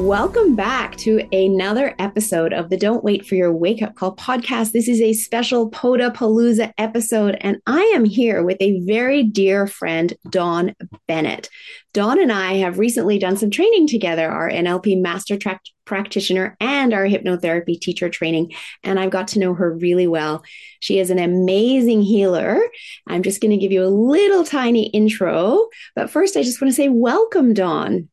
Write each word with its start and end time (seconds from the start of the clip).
Welcome 0.00 0.56
back 0.56 0.96
to 0.96 1.28
another 1.30 1.94
episode 1.98 2.54
of 2.54 2.70
the 2.70 2.78
Don't 2.78 3.04
Wait 3.04 3.26
for 3.26 3.34
Your 3.34 3.52
Wake 3.52 3.82
Up 3.82 3.94
Call 3.96 4.16
podcast. 4.16 4.72
This 4.72 4.88
is 4.88 4.98
a 5.02 5.12
special 5.12 5.70
Podapalooza 5.70 6.72
episode, 6.78 7.36
and 7.42 7.58
I 7.66 7.82
am 7.94 8.06
here 8.06 8.42
with 8.42 8.56
a 8.60 8.80
very 8.86 9.22
dear 9.22 9.66
friend, 9.66 10.14
Dawn 10.30 10.74
Bennett. 11.06 11.50
Dawn 11.92 12.18
and 12.18 12.32
I 12.32 12.54
have 12.54 12.78
recently 12.78 13.18
done 13.18 13.36
some 13.36 13.50
training 13.50 13.88
together, 13.88 14.30
our 14.30 14.48
NLP 14.48 15.02
Master 15.02 15.36
practitioner 15.84 16.56
and 16.60 16.94
our 16.94 17.06
hypnotherapy 17.06 17.78
teacher 17.78 18.08
training, 18.08 18.52
and 18.82 18.98
I've 18.98 19.10
got 19.10 19.28
to 19.28 19.38
know 19.38 19.52
her 19.52 19.70
really 19.76 20.06
well. 20.06 20.42
She 20.80 20.98
is 20.98 21.10
an 21.10 21.18
amazing 21.18 22.00
healer. 22.00 22.58
I'm 23.06 23.22
just 23.22 23.42
going 23.42 23.50
to 23.50 23.58
give 23.58 23.70
you 23.70 23.84
a 23.84 23.92
little 23.92 24.44
tiny 24.44 24.86
intro, 24.88 25.66
but 25.94 26.08
first, 26.08 26.38
I 26.38 26.42
just 26.42 26.60
want 26.62 26.70
to 26.72 26.76
say 26.76 26.88
welcome, 26.88 27.52
Dawn. 27.52 28.08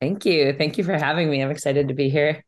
Thank 0.00 0.24
you. 0.24 0.54
Thank 0.54 0.78
you 0.78 0.84
for 0.84 0.96
having 0.96 1.30
me. 1.30 1.42
I'm 1.42 1.50
excited 1.50 1.88
to 1.88 1.94
be 1.94 2.08
here. 2.08 2.42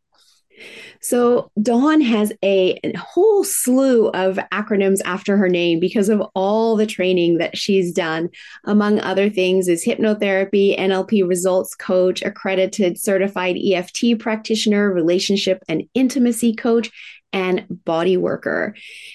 So, 1.00 1.50
Dawn 1.60 2.00
has 2.00 2.32
a 2.44 2.78
whole 2.96 3.42
slew 3.42 4.08
of 4.08 4.38
acronyms 4.52 5.00
after 5.04 5.36
her 5.36 5.48
name 5.48 5.80
because 5.80 6.08
of 6.08 6.22
all 6.34 6.76
the 6.76 6.86
training 6.86 7.38
that 7.38 7.58
she's 7.58 7.92
done. 7.92 8.28
Among 8.66 9.00
other 9.00 9.28
things, 9.28 9.66
is 9.66 9.84
hypnotherapy, 9.84 10.78
NLP 10.78 11.26
results 11.26 11.74
coach, 11.74 12.22
accredited 12.22 13.00
certified 13.00 13.56
EFT 13.56 14.18
practitioner, 14.20 14.92
relationship 14.92 15.62
and 15.68 15.82
intimacy 15.94 16.54
coach, 16.54 16.90
and 17.32 17.66
body 17.84 18.16
worker, 18.16 18.74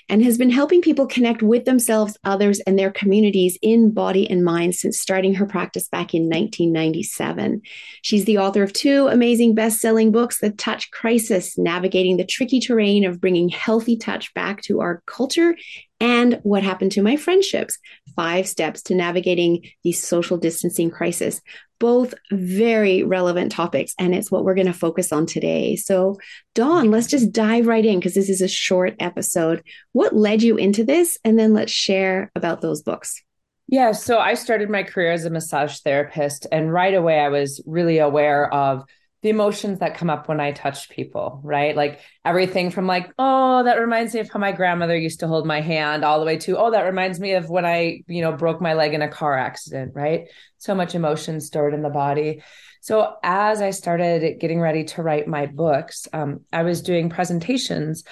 and 0.10 0.24
has 0.24 0.38
been 0.38 0.50
helping 0.50 0.82
people 0.82 1.06
connect 1.08 1.42
with 1.42 1.66
themselves, 1.66 2.18
others, 2.24 2.60
and 2.62 2.78
their 2.78 2.92
communities 2.92 3.58
in 3.62 3.92
body 3.92 4.30
and 4.30 4.44
mind 4.44 4.76
since 4.76 5.00
starting 5.00 5.36
her 5.36 5.46
practice 5.46 5.88
back 5.88 6.14
in 6.14 6.24
1997. 6.24 7.62
She's 8.02 8.26
the 8.26 8.38
author 8.38 8.64
of 8.64 8.74
two 8.74 9.08
amazing 9.08 9.56
best 9.56 9.80
selling 9.80 10.12
books 10.12 10.40
The 10.40 10.52
Touch 10.52 10.92
Crisis 10.92 11.58
Navigating 11.58 12.18
the 12.18 12.26
Tricky 12.26 12.60
Terrain 12.60 13.06
of 13.06 13.22
Bringing 13.22 13.50
Healthy 13.50 13.98
Touch 13.98 14.34
Back 14.34 14.62
to 14.64 14.82
Our 14.82 15.04
Culture 15.06 15.56
and 16.00 16.40
what 16.44 16.64
happened 16.64 16.92
to 16.94 17.02
my 17.02 17.16
friendships 17.16 17.80
five 18.16 18.48
steps 18.48 18.82
to 18.84 18.96
navigating 18.96 19.64
the 19.84 19.92
social 19.92 20.38
distancing 20.38 20.90
crisis 20.90 21.42
both 21.80 22.14
very 22.32 23.04
relevant 23.04 23.52
topics 23.52 23.94
and 24.00 24.16
it's 24.16 24.32
what 24.32 24.44
we're 24.44 24.56
going 24.56 24.68
to 24.68 24.74
focus 24.74 25.12
on 25.12 25.26
today. 25.26 25.76
So 25.76 26.18
dawn 26.56 26.92
let's 26.92 27.08
just 27.08 27.32
dive 27.32 27.68
right 27.68 27.86
in 27.86 28.00
because 28.00 28.14
this 28.14 28.30
is 28.30 28.42
a 28.42 28.48
short 28.48 28.96
episode. 29.00 29.64
What 29.92 30.16
led 30.16 30.42
you 30.42 30.58
into 30.58 30.84
this? 30.84 31.18
And 31.24 31.38
then 31.38 31.54
let's 31.54 31.72
share 31.72 32.32
about 32.36 32.62
those 32.62 32.82
books. 32.82 33.22
Yeah 33.68 33.92
so 33.92 34.18
i 34.18 34.34
started 34.34 34.70
my 34.70 34.84
career 34.84 35.12
as 35.12 35.26
a 35.26 35.30
massage 35.30 35.80
therapist 35.80 36.48
and 36.54 36.72
right 36.72 36.94
away 36.94 37.20
i 37.20 37.28
was 37.28 37.62
really 37.66 37.98
aware 37.98 38.52
of 38.54 38.86
the 39.24 39.30
emotions 39.30 39.80
that 39.80 39.98
come 39.98 40.10
up 40.10 40.28
when 40.28 40.40
I 40.40 40.52
touch 40.52 40.90
people, 40.90 41.42
right? 41.44 41.76
Like 41.76 42.02
everything 42.24 42.70
from 42.70 42.86
like, 42.86 43.12
oh, 43.18 43.64
that 43.64 43.80
reminds 43.80 44.14
me 44.14 44.20
of 44.20 44.30
how 44.30 44.40
my 44.40 44.52
grandmother 44.52 44.96
used 44.96 45.22
to 45.22 45.28
hold 45.28 45.48
my 45.48 45.60
hand, 45.60 46.06
all 46.06 46.20
the 46.20 46.26
way 46.26 46.38
to, 46.38 46.58
oh, 46.58 46.72
that 46.72 46.84
reminds 46.84 47.20
me 47.20 47.34
of 47.34 47.50
when 47.50 47.66
I, 47.66 48.04
you 48.08 48.22
know, 48.22 48.32
broke 48.32 48.62
my 48.62 48.76
leg 48.76 48.94
in 48.94 49.02
a 49.02 49.08
car 49.08 49.36
accident, 49.36 49.94
right? 49.96 50.28
So 50.60 50.76
much 50.76 50.94
emotion 50.94 51.42
stored 51.42 51.74
in 51.74 51.82
the 51.82 51.90
body. 51.90 52.44
So 52.82 53.16
as 53.24 53.62
I 53.62 53.72
started 53.72 54.40
getting 54.40 54.62
ready 54.62 54.84
to 54.86 55.02
write 55.02 55.28
my 55.28 55.48
books, 55.48 56.08
um, 56.14 56.42
I 56.54 56.62
was 56.62 56.84
doing 56.84 57.10
presentations 57.10 58.04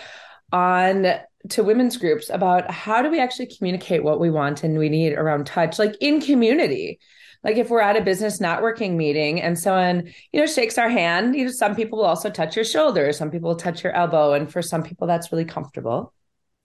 on 0.52 1.06
to 1.50 1.64
women's 1.64 1.98
groups 1.98 2.32
about 2.32 2.72
how 2.72 3.04
do 3.04 3.12
we 3.12 3.20
actually 3.20 3.56
communicate 3.56 4.04
what 4.04 4.20
we 4.20 4.32
want 4.32 4.64
and 4.64 4.80
we 4.80 4.90
need 4.90 5.14
around 5.14 5.46
touch, 5.46 5.78
like 5.78 5.96
in 6.02 6.20
community 6.20 7.00
Like 7.46 7.58
if 7.58 7.70
we're 7.70 7.80
at 7.80 7.96
a 7.96 8.02
business 8.02 8.40
networking 8.40 8.96
meeting 8.96 9.40
and 9.40 9.58
someone, 9.58 10.12
you 10.34 10.40
know, 10.40 10.48
shakes 10.48 10.80
our 10.80 10.90
hand, 10.90 11.36
you 11.36 11.46
know, 11.46 11.52
some 11.52 11.76
people 11.76 12.00
will 12.00 12.06
also 12.06 12.32
touch 12.32 12.56
your 12.56 12.66
shoulder, 12.66 13.14
some 13.14 13.30
people 13.30 13.50
will 13.50 13.56
touch 13.56 13.84
your 13.84 13.94
elbow. 13.94 14.34
And 14.34 14.52
for 14.52 14.64
some 14.64 14.82
people, 14.82 15.06
that's 15.06 15.32
really 15.32 15.46
comfortable. 15.46 16.12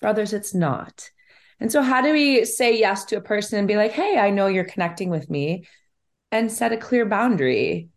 For 0.00 0.08
others, 0.08 0.32
it's 0.32 0.54
not. 0.54 1.10
And 1.60 1.70
so, 1.70 1.82
how 1.82 2.00
do 2.00 2.12
we 2.12 2.46
say 2.46 2.78
yes 2.78 3.04
to 3.06 3.18
a 3.18 3.20
person 3.20 3.58
and 3.58 3.68
be 3.68 3.76
like, 3.76 3.92
hey, 3.92 4.18
I 4.18 4.30
know 4.30 4.46
you're 4.46 4.64
connecting 4.64 5.10
with 5.10 5.28
me 5.28 5.66
and 6.32 6.50
set 6.50 6.72
a 6.72 6.78
clear 6.78 7.04
boundary 7.04 7.90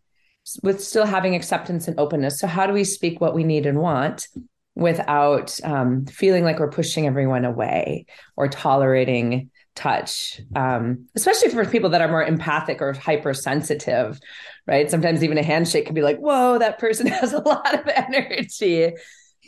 with 0.62 0.84
still 0.84 1.06
having 1.06 1.34
acceptance 1.34 1.88
and 1.88 1.98
openness? 1.98 2.38
So, 2.38 2.46
how 2.46 2.66
do 2.66 2.74
we 2.74 2.84
speak 2.84 3.18
what 3.18 3.34
we 3.34 3.44
need 3.44 3.64
and 3.64 3.78
want 3.78 4.28
without 4.74 5.58
um, 5.64 6.04
feeling 6.04 6.44
like 6.44 6.58
we're 6.58 6.68
pushing 6.68 7.06
everyone 7.06 7.46
away 7.46 8.04
or 8.36 8.48
tolerating 8.48 9.50
touch, 9.74 10.40
um, 10.54 11.06
especially 11.14 11.50
for 11.50 11.64
people 11.64 11.90
that 11.90 12.00
are 12.00 12.08
more 12.08 12.24
empathic 12.24 12.80
or 12.80 12.92
hypersensitive, 12.92 14.20
right? 14.66 14.90
Sometimes 14.90 15.24
even 15.24 15.38
a 15.38 15.42
handshake 15.42 15.86
can 15.86 15.94
be 15.94 16.02
like, 16.02 16.18
whoa, 16.18 16.58
that 16.58 16.78
person 16.78 17.06
has 17.08 17.32
a 17.32 17.40
lot 17.40 17.74
of 17.74 17.86
energy. 17.88 18.92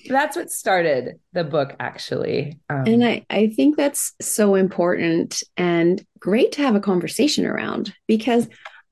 That's 0.08 0.36
what 0.36 0.50
started 0.50 1.18
the 1.32 1.44
book, 1.44 1.74
actually. 1.80 2.58
Um, 2.70 2.84
and 2.86 3.04
I, 3.04 3.26
I 3.28 3.48
think 3.48 3.76
that's 3.76 4.12
so 4.20 4.54
important 4.54 5.42
and 5.56 6.04
great 6.18 6.52
to 6.52 6.62
have 6.62 6.76
a 6.76 6.80
conversation 6.80 7.44
around 7.44 7.92
because 8.06 8.48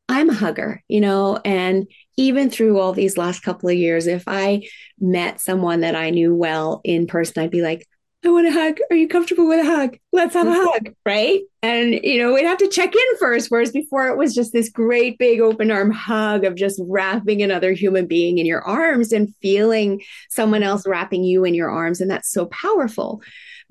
I'm 0.09 0.29
a 0.29 0.35
hugger, 0.35 0.83
you 0.89 1.01
know, 1.01 1.41
and 1.45 1.87
even 2.17 2.51
through 2.51 2.79
all 2.79 2.93
these 2.93 3.17
last 3.17 3.41
couple 3.41 3.69
of 3.69 3.77
years, 3.77 4.07
if 4.07 4.25
I 4.27 4.69
met 5.01 5.41
someone 5.41 5.81
that 5.81 5.97
I 5.97 6.11
knew 6.11 6.35
well 6.35 6.81
in 6.85 7.07
person, 7.07 7.43
I'd 7.43 7.51
be 7.51 7.63
like, 7.63 7.87
I 8.25 8.31
want 8.31 8.47
a 8.47 8.53
hug. 8.53 8.79
Are 8.91 8.97
you 8.97 9.07
comfortable 9.07 9.47
with 9.47 9.61
a 9.61 9.69
hug? 9.69 9.99
Let's 10.13 10.35
have 10.35 10.47
a 10.47 10.51
mm-hmm. 10.51 10.67
hug. 10.67 10.95
Right. 11.05 11.43
And, 11.63 11.95
you 12.03 12.19
know, 12.19 12.33
we'd 12.33 12.47
have 12.47 12.59
to 12.59 12.69
check 12.69 12.95
in 12.95 13.19
first. 13.19 13.51
Whereas 13.51 13.71
before 13.71 14.09
it 14.09 14.17
was 14.17 14.35
just 14.35 14.53
this 14.53 14.71
great 14.71 15.19
big 15.19 15.41
open 15.41 15.71
arm 15.71 15.91
hug 15.91 16.45
of 16.45 16.55
just 16.55 16.81
wrapping 16.87 17.43
another 17.43 17.73
human 17.73 18.07
being 18.07 18.39
in 18.39 18.47
your 18.47 18.63
arms 18.63 19.13
and 19.13 19.35
feeling 19.43 20.03
someone 20.31 20.63
else 20.63 20.87
wrapping 20.87 21.23
you 21.23 21.45
in 21.45 21.55
your 21.55 21.71
arms. 21.71 22.01
And 22.01 22.11
that's 22.11 22.31
so 22.31 22.47
powerful. 22.47 23.21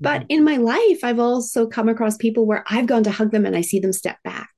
But 0.00 0.22
mm-hmm. 0.22 0.30
in 0.30 0.44
my 0.44 0.56
life, 0.58 1.00
I've 1.02 1.20
also 1.20 1.66
come 1.66 1.88
across 1.88 2.16
people 2.16 2.46
where 2.46 2.64
I've 2.68 2.86
gone 2.86 3.04
to 3.04 3.10
hug 3.10 3.32
them 3.32 3.46
and 3.46 3.56
I 3.56 3.60
see 3.62 3.80
them 3.80 3.92
step 3.92 4.18
back. 4.22 4.50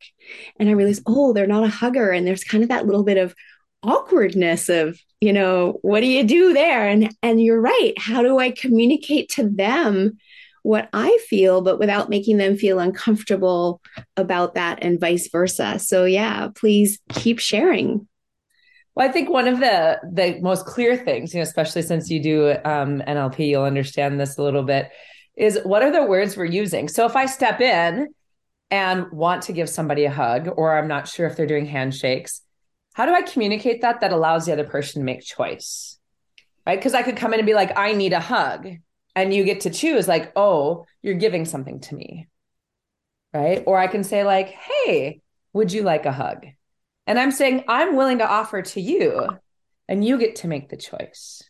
And 0.59 0.69
I 0.69 0.73
realize, 0.73 1.01
oh, 1.07 1.33
they're 1.33 1.47
not 1.47 1.65
a 1.65 1.69
hugger. 1.69 2.11
And 2.11 2.27
there's 2.27 2.45
kind 2.45 2.63
of 2.63 2.69
that 2.69 2.85
little 2.85 3.05
bit 3.05 3.17
of 3.17 3.35
awkwardness 3.83 4.69
of 4.69 4.99
you 5.21 5.33
know 5.33 5.79
what 5.83 6.01
do 6.01 6.07
you 6.07 6.25
do 6.25 6.53
there? 6.53 6.87
And 6.89 7.15
and 7.23 7.43
you're 7.43 7.61
right. 7.61 7.95
How 7.99 8.23
do 8.23 8.39
i 8.39 8.51
communicate 8.51 9.31
to 9.31 9.49
them 9.49 10.19
what 10.63 10.89
i 10.93 11.17
feel 11.29 11.61
but 11.63 11.79
without 11.79 12.11
making 12.11 12.39
them 12.39 12.57
feel 12.57 12.81
uncomfortable 12.81 13.81
about 14.17 14.55
that 14.55 14.81
and 14.83 15.01
vice 15.01 15.29
versa? 15.31 15.79
So 15.79 16.05
yeah 16.05 16.49
please 16.55 16.99
keep 17.13 17.39
sharing. 17.39 18.07
Well 18.95 19.09
i 19.09 19.13
think 19.13 19.31
one 19.31 19.49
of 19.49 19.61
the 19.61 19.99
the 20.13 20.39
most 20.41 20.67
clear 20.67 20.97
things 20.97 21.33
you 21.33 21.39
know 21.39 21.45
especially 21.45 21.83
since 21.83 22.11
you 22.11 22.23
do 22.23 22.51
um, 22.65 23.03
nlp 23.07 23.39
you'll 23.39 23.65
understand 23.65 24.19
this 24.19 24.39
a 24.39 24.43
little 24.43 24.63
bit 24.63 24.91
is 25.37 25.61
what 25.65 25.83
are 25.83 25.93
the 25.93 26.03
words 26.05 26.35
we're 26.35 26.47
using? 26.47 26.89
So 26.89 27.07
if 27.07 27.17
i 27.17 27.27
step 27.27 27.61
in 27.61 28.09
and 28.71 29.11
want 29.13 29.43
to 29.43 29.53
give 29.53 29.69
somebody 29.69 30.05
a 30.05 30.11
hug 30.11 30.49
or 30.57 30.77
i'm 30.77 30.89
not 30.89 31.09
sure 31.09 31.27
if 31.27 31.37
they're 31.37 31.47
doing 31.47 31.67
handshakes 31.67 32.43
how 32.97 33.05
do 33.05 33.13
I 33.13 33.21
communicate 33.21 33.83
that 33.83 34.01
that 34.01 34.15
allows 34.15 34.47
the 34.47 34.55
other 34.55 34.65
person 34.65 35.03
to 35.03 35.05
make 35.05 35.21
choice? 35.21 35.99
Right? 36.67 36.79
Because 36.79 36.95
I 36.95 37.03
could 37.03 37.19
come 37.19 37.35
in 37.35 37.41
and 37.41 37.47
be 37.47 37.53
like, 37.53 37.77
I 37.77 37.93
need 37.93 38.15
a 38.15 38.21
hug. 38.21 38.67
And 39.15 39.35
you 39.35 39.45
get 39.45 39.61
to 39.61 39.71
choose, 39.71 40.09
like, 40.09 40.33
oh, 40.35 40.87
you're 41.03 41.13
giving 41.13 41.45
something 41.45 41.81
to 41.81 41.95
me. 41.95 42.27
Right. 43.35 43.63
Or 43.67 43.79
I 43.79 43.87
can 43.87 44.03
say, 44.03 44.25
like, 44.25 44.49
hey, 44.49 45.21
would 45.53 45.75
you 45.75 45.83
like 45.83 46.07
a 46.07 46.13
hug? 46.13 46.47
And 47.07 47.19
I'm 47.19 47.33
saying, 47.33 47.65
I'm 47.69 47.97
willing 47.97 48.19
to 48.19 48.27
offer 48.27 48.63
to 48.63 48.81
you, 48.81 49.29
and 49.89 50.03
you 50.03 50.17
get 50.17 50.37
to 50.37 50.49
make 50.49 50.71
the 50.71 50.79
choice. 50.79 51.43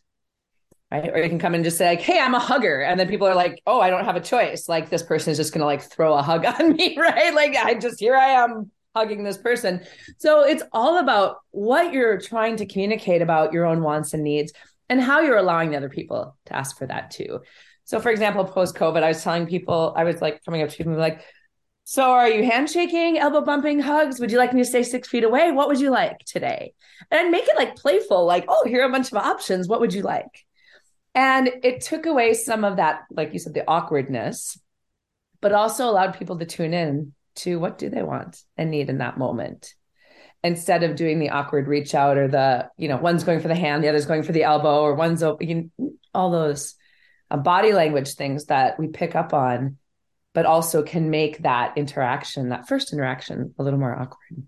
Right. 0.91 1.09
Or 1.09 1.17
you 1.17 1.29
can 1.29 1.39
come 1.39 1.55
and 1.55 1.63
just 1.63 1.77
say, 1.77 1.87
like, 1.87 2.01
hey, 2.01 2.19
I'm 2.19 2.35
a 2.35 2.39
hugger. 2.39 2.81
And 2.81 2.99
then 2.99 3.07
people 3.07 3.25
are 3.25 3.35
like, 3.35 3.61
oh, 3.65 3.79
I 3.79 3.89
don't 3.89 4.03
have 4.03 4.17
a 4.17 4.21
choice. 4.21 4.67
Like, 4.67 4.89
this 4.89 5.03
person 5.03 5.31
is 5.31 5.37
just 5.37 5.53
going 5.53 5.61
to 5.61 5.65
like 5.65 5.81
throw 5.81 6.13
a 6.13 6.21
hug 6.21 6.43
on 6.59 6.73
me. 6.73 6.97
Right. 6.99 7.33
Like, 7.33 7.55
I 7.55 7.75
just, 7.75 8.01
here 8.01 8.17
I 8.17 8.43
am 8.43 8.69
hugging 8.97 9.23
this 9.23 9.37
person. 9.37 9.81
So 10.17 10.43
it's 10.43 10.63
all 10.73 10.97
about 10.97 11.37
what 11.51 11.93
you're 11.93 12.19
trying 12.19 12.57
to 12.57 12.65
communicate 12.65 13.21
about 13.21 13.53
your 13.53 13.65
own 13.65 13.83
wants 13.83 14.13
and 14.13 14.23
needs 14.23 14.51
and 14.89 14.99
how 14.99 15.21
you're 15.21 15.37
allowing 15.37 15.69
the 15.71 15.77
other 15.77 15.89
people 15.89 16.35
to 16.47 16.55
ask 16.55 16.77
for 16.77 16.87
that 16.87 17.11
too. 17.11 17.39
So, 17.83 17.99
for 17.99 18.09
example, 18.09 18.43
post 18.43 18.75
COVID, 18.75 19.03
I 19.03 19.09
was 19.09 19.23
telling 19.23 19.45
people, 19.45 19.93
I 19.95 20.03
was 20.03 20.21
like 20.21 20.43
coming 20.43 20.61
up 20.61 20.69
to 20.69 20.77
people 20.77 20.93
like, 20.95 21.21
so 21.83 22.03
are 22.03 22.27
you 22.27 22.43
handshaking, 22.43 23.17
elbow 23.17 23.41
bumping, 23.41 23.79
hugs? 23.79 24.19
Would 24.19 24.31
you 24.31 24.37
like 24.37 24.53
me 24.53 24.61
to 24.61 24.65
stay 24.65 24.83
six 24.83 25.07
feet 25.07 25.23
away? 25.23 25.51
What 25.51 25.69
would 25.69 25.79
you 25.79 25.89
like 25.89 26.19
today? 26.25 26.73
And 27.11 27.31
make 27.31 27.47
it 27.47 27.55
like 27.55 27.77
playful, 27.77 28.25
like, 28.25 28.43
oh, 28.49 28.65
here 28.67 28.81
are 28.81 28.89
a 28.89 28.91
bunch 28.91 29.11
of 29.11 29.17
options. 29.17 29.69
What 29.69 29.79
would 29.79 29.93
you 29.93 30.01
like? 30.01 30.45
And 31.15 31.49
it 31.63 31.81
took 31.81 32.05
away 32.05 32.33
some 32.33 32.65
of 32.65 32.75
that, 32.75 33.03
like 33.09 33.31
you 33.31 33.39
said, 33.39 33.53
the 33.53 33.67
awkwardness, 33.67 34.59
but 35.39 35.53
also 35.53 35.89
allowed 35.89 36.17
people 36.17 36.37
to 36.39 36.45
tune 36.45 36.73
in 36.73 37.13
to 37.37 37.57
what 37.57 37.77
do 37.77 37.89
they 37.89 38.03
want 38.03 38.41
and 38.57 38.71
need 38.71 38.89
in 38.89 38.99
that 38.99 39.17
moment? 39.17 39.73
Instead 40.43 40.83
of 40.83 40.95
doing 40.95 41.19
the 41.19 41.29
awkward 41.29 41.67
reach 41.67 41.95
out 41.95 42.17
or 42.17 42.27
the 42.27 42.69
you 42.77 42.87
know 42.87 42.97
one's 42.97 43.23
going 43.23 43.39
for 43.39 43.47
the 43.47 43.55
hand 43.55 43.83
the 43.83 43.89
other's 43.89 44.05
going 44.05 44.23
for 44.23 44.31
the 44.31 44.43
elbow 44.43 44.81
or 44.81 44.93
one's 44.93 45.23
open 45.23 45.71
all 46.13 46.31
those 46.31 46.75
uh, 47.31 47.37
body 47.37 47.73
language 47.73 48.13
things 48.13 48.45
that 48.45 48.79
we 48.79 48.87
pick 48.87 49.15
up 49.15 49.33
on 49.33 49.77
but 50.33 50.45
also 50.45 50.83
can 50.83 51.09
make 51.09 51.39
that 51.39 51.75
interaction 51.77 52.49
that 52.49 52.67
first 52.67 52.93
interaction 52.93 53.53
a 53.57 53.63
little 53.63 53.79
more 53.79 53.93
awkward. 53.93 54.47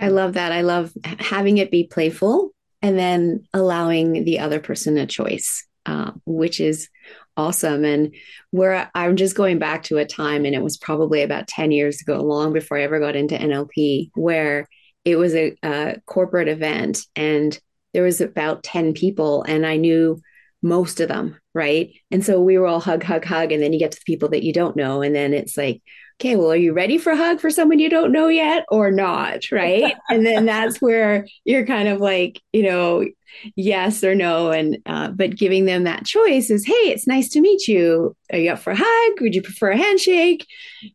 I 0.00 0.08
love 0.08 0.34
that. 0.34 0.52
I 0.52 0.62
love 0.62 0.92
having 1.04 1.58
it 1.58 1.70
be 1.70 1.84
playful 1.84 2.52
and 2.80 2.98
then 2.98 3.44
allowing 3.52 4.24
the 4.24 4.38
other 4.38 4.60
person 4.60 4.96
a 4.96 5.06
choice 5.06 5.66
uh, 5.86 6.12
which 6.24 6.60
is 6.60 6.88
awesome. 7.36 7.84
And 7.84 8.14
where 8.50 8.90
I'm 8.94 9.16
just 9.16 9.36
going 9.36 9.58
back 9.58 9.84
to 9.84 9.98
a 9.98 10.06
time, 10.06 10.44
and 10.44 10.54
it 10.54 10.62
was 10.62 10.76
probably 10.76 11.22
about 11.22 11.48
10 11.48 11.70
years 11.70 12.00
ago, 12.00 12.20
long 12.22 12.52
before 12.52 12.78
I 12.78 12.82
ever 12.82 13.00
got 13.00 13.16
into 13.16 13.36
NLP, 13.36 14.10
where 14.14 14.68
it 15.04 15.16
was 15.16 15.34
a, 15.34 15.56
a 15.62 15.96
corporate 16.06 16.48
event 16.48 17.00
and 17.14 17.58
there 17.92 18.02
was 18.02 18.20
about 18.20 18.62
10 18.64 18.92
people, 18.94 19.44
and 19.44 19.64
I 19.64 19.76
knew 19.76 20.20
most 20.62 21.00
of 21.00 21.08
them, 21.08 21.38
right? 21.54 21.92
And 22.10 22.24
so 22.24 22.40
we 22.40 22.58
were 22.58 22.66
all 22.66 22.80
hug, 22.80 23.04
hug, 23.04 23.24
hug. 23.24 23.52
And 23.52 23.62
then 23.62 23.72
you 23.72 23.78
get 23.78 23.92
to 23.92 23.98
the 23.98 24.04
people 24.04 24.30
that 24.30 24.42
you 24.42 24.52
don't 24.52 24.76
know. 24.76 25.02
And 25.02 25.14
then 25.14 25.32
it's 25.32 25.56
like, 25.56 25.82
okay, 26.20 26.36
well, 26.36 26.52
are 26.52 26.56
you 26.56 26.72
ready 26.72 26.98
for 26.98 27.12
a 27.12 27.16
hug 27.16 27.40
for 27.40 27.50
someone 27.50 27.78
you 27.78 27.90
don't 27.90 28.12
know 28.12 28.28
yet 28.28 28.64
or 28.68 28.90
not? 28.90 29.50
Right. 29.50 29.94
and 30.08 30.24
then 30.24 30.46
that's 30.46 30.80
where 30.80 31.26
you're 31.44 31.66
kind 31.66 31.88
of 31.88 32.00
like, 32.00 32.40
you 32.52 32.62
know, 32.62 33.06
yes 33.56 34.04
or 34.04 34.14
no. 34.14 34.52
And, 34.52 34.78
uh, 34.86 35.08
but 35.08 35.36
giving 35.36 35.64
them 35.64 35.84
that 35.84 36.04
choice 36.04 36.50
is, 36.50 36.64
hey, 36.64 36.72
it's 36.72 37.06
nice 37.06 37.28
to 37.30 37.40
meet 37.40 37.66
you. 37.66 38.16
Are 38.32 38.38
you 38.38 38.52
up 38.52 38.60
for 38.60 38.72
a 38.72 38.78
hug? 38.78 39.20
Would 39.20 39.34
you 39.34 39.42
prefer 39.42 39.70
a 39.70 39.76
handshake? 39.76 40.46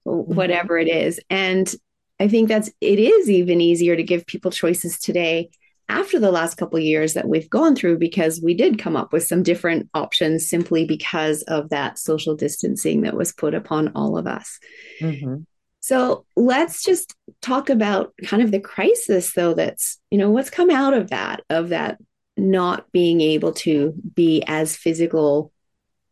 Mm-hmm. 0.08 0.34
Whatever 0.34 0.78
it 0.78 0.88
is. 0.88 1.20
And 1.30 1.74
I 2.20 2.28
think 2.28 2.48
that's, 2.48 2.70
it 2.82 3.00
is 3.00 3.30
even 3.30 3.62
easier 3.62 3.96
to 3.96 4.04
give 4.04 4.26
people 4.26 4.52
choices 4.52 5.00
today 5.00 5.50
after 5.90 6.20
the 6.20 6.32
last 6.32 6.56
couple 6.56 6.80
years 6.80 7.16
that 7.16 7.28
we've 7.28 7.50
gone 7.50 7.76
through 7.76 7.98
because 7.98 8.40
we 8.42 8.54
did 8.54 8.80
come 8.80 8.96
up 8.96 9.12
with 9.12 9.26
some 9.26 9.44
different 9.44 9.90
options 9.94 10.48
simply 10.48 10.86
because 10.86 11.42
of 11.44 11.70
that 11.70 11.98
social 11.98 12.36
distancing 12.36 13.02
that 13.02 13.16
was 13.16 13.34
put 13.34 13.54
upon 13.54 13.92
all 13.96 14.18
of 14.18 14.28
us. 14.28 14.60
Mm-hmm. 15.02 15.38
So 15.82 16.26
let's 16.36 16.84
just 16.84 17.16
talk 17.42 17.70
about 17.70 18.14
kind 18.24 18.44
of 18.44 18.52
the 18.52 18.60
crisis 18.60 19.34
though 19.34 19.54
that's, 19.54 20.00
you 20.12 20.18
know, 20.18 20.30
what's 20.30 20.50
come 20.50 20.70
out 20.70 20.94
of 20.94 21.10
that, 21.10 21.42
of 21.50 21.70
that 21.70 21.98
not 22.38 22.92
being 22.92 23.22
able 23.22 23.54
to 23.54 23.94
be 24.16 24.44
as 24.46 24.76
physical 24.76 25.52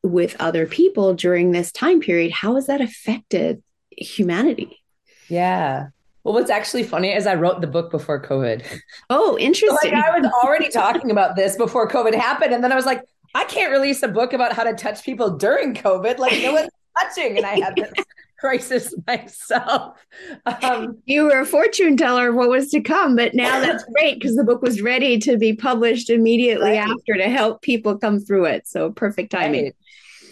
with 0.03 0.35
other 0.39 0.65
people 0.65 1.13
during 1.13 1.51
this 1.51 1.71
time 1.71 1.99
period. 1.99 2.31
How 2.31 2.55
has 2.55 2.67
that 2.67 2.81
affected 2.81 3.61
humanity? 3.91 4.81
Yeah. 5.29 5.87
Well, 6.27 6.33
what's 6.33 6.51
actually 6.51 6.83
funny 6.83 7.13
is 7.13 7.25
I 7.25 7.35
wrote 7.35 7.61
the 7.61 7.67
book 7.67 7.89
before 7.89 8.21
COVID. 8.21 8.81
Oh, 9.09 9.37
interesting. 9.39 9.69
So 9.81 9.87
like 9.87 9.93
I 9.93 10.19
was 10.19 10.29
already 10.43 10.67
talking 10.67 11.09
about 11.09 11.37
this 11.37 11.55
before 11.55 11.87
COVID 11.87 12.13
happened. 12.13 12.53
And 12.53 12.61
then 12.61 12.73
I 12.73 12.75
was 12.75 12.85
like, 12.85 13.01
I 13.33 13.45
can't 13.45 13.71
release 13.71 14.03
a 14.03 14.09
book 14.09 14.33
about 14.33 14.51
how 14.51 14.65
to 14.65 14.73
touch 14.73 15.05
people 15.05 15.37
during 15.37 15.73
COVID. 15.73 16.17
Like 16.17 16.41
no 16.41 16.51
one's 16.51 16.69
touching. 16.99 17.37
And 17.37 17.45
I 17.45 17.59
had 17.59 17.77
this 17.77 17.93
crisis 18.39 18.93
myself. 19.07 20.05
Um, 20.45 20.97
you 21.05 21.23
were 21.23 21.39
a 21.39 21.45
fortune 21.45 21.95
teller 21.95 22.27
of 22.27 22.35
what 22.35 22.49
was 22.49 22.71
to 22.71 22.81
come, 22.81 23.15
but 23.15 23.33
now 23.33 23.61
that's 23.61 23.85
great 23.95 24.19
because 24.19 24.35
the 24.35 24.43
book 24.43 24.61
was 24.61 24.81
ready 24.81 25.19
to 25.19 25.37
be 25.37 25.53
published 25.53 26.09
immediately 26.09 26.71
right. 26.71 26.89
after 26.89 27.13
to 27.15 27.29
help 27.29 27.61
people 27.61 27.97
come 27.97 28.19
through 28.19 28.45
it. 28.47 28.67
So 28.67 28.91
perfect 28.91 29.31
timing. 29.31 29.63
Right. 29.63 29.75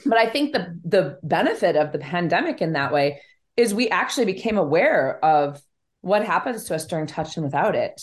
But 0.05 0.17
I 0.17 0.29
think 0.29 0.51
the 0.51 0.77
the 0.83 1.19
benefit 1.23 1.77
of 1.77 1.93
the 1.93 1.99
pandemic 1.99 2.61
in 2.61 2.73
that 2.73 2.91
way 2.91 3.21
is 3.55 3.73
we 3.73 3.87
actually 3.87 4.25
became 4.25 4.57
aware 4.57 5.23
of 5.23 5.61
what 6.05 6.23
happens 6.23 6.65
to 6.65 6.75
us 6.75 6.85
during 6.85 7.07
touch 7.07 7.35
and 7.35 7.43
without 7.43 7.73
it. 7.73 7.99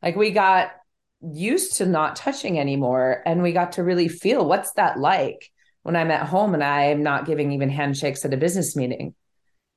Like 0.00 0.14
we 0.14 0.30
got 0.30 0.70
used 1.20 1.78
to 1.78 1.84
not 1.84 2.14
touching 2.14 2.56
anymore 2.56 3.20
and 3.26 3.42
we 3.42 3.50
got 3.50 3.72
to 3.72 3.82
really 3.82 4.06
feel 4.06 4.46
what's 4.46 4.70
that 4.74 4.96
like 4.96 5.50
when 5.82 5.96
I'm 5.96 6.12
at 6.12 6.28
home 6.28 6.54
and 6.54 6.62
I 6.62 6.84
am 6.84 7.02
not 7.02 7.26
giving 7.26 7.50
even 7.50 7.68
handshakes 7.68 8.24
at 8.24 8.32
a 8.32 8.36
business 8.36 8.76
meeting. 8.76 9.16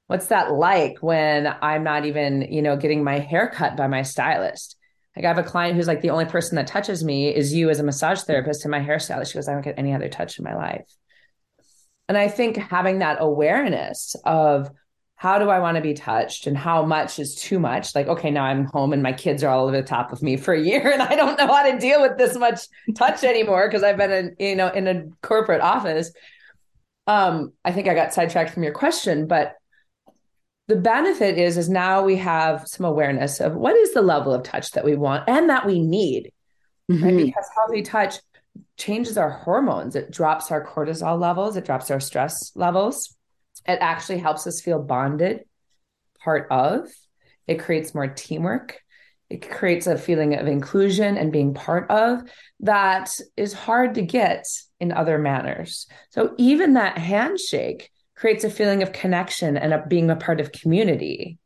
What's 0.05 0.27
that 0.27 0.51
like 0.51 0.97
when 1.01 1.51
I'm 1.59 1.83
not 1.83 2.05
even, 2.05 2.43
you 2.51 2.61
know, 2.61 2.77
getting 2.77 3.03
my 3.03 3.17
hair 3.17 3.49
cut 3.49 3.75
by 3.75 3.87
my 3.87 4.03
stylist? 4.03 4.77
Like 5.15 5.25
I 5.25 5.29
have 5.29 5.39
a 5.39 5.43
client 5.43 5.75
who's 5.75 5.87
like 5.87 6.01
the 6.01 6.11
only 6.11 6.25
person 6.25 6.55
that 6.57 6.67
touches 6.67 7.03
me 7.03 7.33
is 7.33 7.51
you 7.51 7.71
as 7.71 7.79
a 7.79 7.83
massage 7.83 8.21
therapist 8.21 8.63
and 8.63 8.69
my 8.69 8.81
hairstylist. 8.81 9.31
She 9.31 9.39
goes, 9.39 9.47
I 9.47 9.53
don't 9.53 9.63
get 9.63 9.79
any 9.79 9.95
other 9.95 10.07
touch 10.07 10.37
in 10.37 10.45
my 10.45 10.53
life. 10.53 10.85
And 12.07 12.15
I 12.15 12.27
think 12.27 12.57
having 12.57 12.99
that 12.99 13.17
awareness 13.19 14.15
of 14.23 14.69
how 15.19 15.37
do 15.37 15.49
I 15.49 15.59
want 15.59 15.75
to 15.75 15.81
be 15.81 15.93
touched 15.93 16.47
and 16.47 16.57
how 16.57 16.85
much 16.85 17.19
is 17.19 17.35
too 17.35 17.59
much? 17.59 17.93
Like, 17.93 18.07
okay, 18.07 18.31
now 18.31 18.45
I'm 18.45 18.63
home 18.63 18.93
and 18.93 19.03
my 19.03 19.11
kids 19.11 19.43
are 19.43 19.49
all 19.49 19.67
over 19.67 19.75
the 19.75 19.83
top 19.83 20.13
of 20.13 20.23
me 20.23 20.37
for 20.37 20.53
a 20.53 20.61
year 20.61 20.91
and 20.93 21.01
I 21.01 21.13
don't 21.17 21.37
know 21.37 21.45
how 21.45 21.69
to 21.69 21.77
deal 21.77 22.01
with 22.01 22.17
this 22.17 22.37
much 22.37 22.61
touch 22.95 23.25
anymore 23.25 23.67
because 23.67 23.83
I've 23.83 23.97
been 23.97 24.11
in, 24.11 24.35
you 24.39 24.55
know, 24.55 24.69
in 24.69 24.87
a 24.87 25.03
corporate 25.21 25.59
office. 25.59 26.13
Um, 27.05 27.51
I 27.65 27.73
think 27.73 27.89
I 27.89 27.95
got 27.95 28.13
sidetracked 28.13 28.53
from 28.53 28.63
your 28.63 28.71
question, 28.71 29.27
but 29.27 29.57
the 30.69 30.77
benefit 30.77 31.37
is 31.37 31.57
is 31.57 31.67
now 31.67 32.01
we 32.01 32.15
have 32.15 32.65
some 32.65 32.85
awareness 32.85 33.41
of 33.41 33.55
what 33.55 33.75
is 33.75 33.93
the 33.93 34.01
level 34.01 34.33
of 34.33 34.43
touch 34.43 34.71
that 34.71 34.85
we 34.85 34.95
want 34.95 35.27
and 35.27 35.49
that 35.49 35.65
we 35.65 35.81
need 35.81 36.31
mm-hmm. 36.89 37.03
right 37.03 37.17
because 37.17 37.45
healthy 37.55 37.81
touch 37.81 38.19
changes 38.77 39.17
our 39.17 39.31
hormones 39.31 39.95
it 39.95 40.11
drops 40.11 40.51
our 40.51 40.63
cortisol 40.63 41.19
levels 41.19 41.57
it 41.57 41.65
drops 41.65 41.89
our 41.89 41.99
stress 41.99 42.51
levels 42.55 43.17
it 43.67 43.79
actually 43.81 44.19
helps 44.19 44.47
us 44.47 44.61
feel 44.61 44.79
bonded 44.81 45.43
part 46.19 46.47
of 46.51 46.87
it 47.47 47.59
creates 47.59 47.93
more 47.93 48.07
teamwork 48.07 48.79
it 49.29 49.47
creates 49.47 49.85
a 49.85 49.97
feeling 49.97 50.33
of 50.33 50.47
inclusion 50.47 51.17
and 51.17 51.31
being 51.31 51.53
part 51.53 51.89
of 51.91 52.21
that 52.61 53.19
is 53.37 53.53
hard 53.53 53.95
to 53.95 54.01
get 54.01 54.47
in 54.79 54.91
other 54.91 55.17
manners 55.17 55.87
so 56.09 56.33
even 56.37 56.73
that 56.73 56.97
handshake 56.97 57.91
creates 58.19 58.43
a 58.43 58.49
feeling 58.49 58.83
of 58.83 58.91
connection 58.91 59.55
and 59.55 59.73
of 59.73 59.87
being 59.87 60.09
a 60.09 60.15
part 60.15 60.41
of 60.41 60.51
community. 60.51 61.39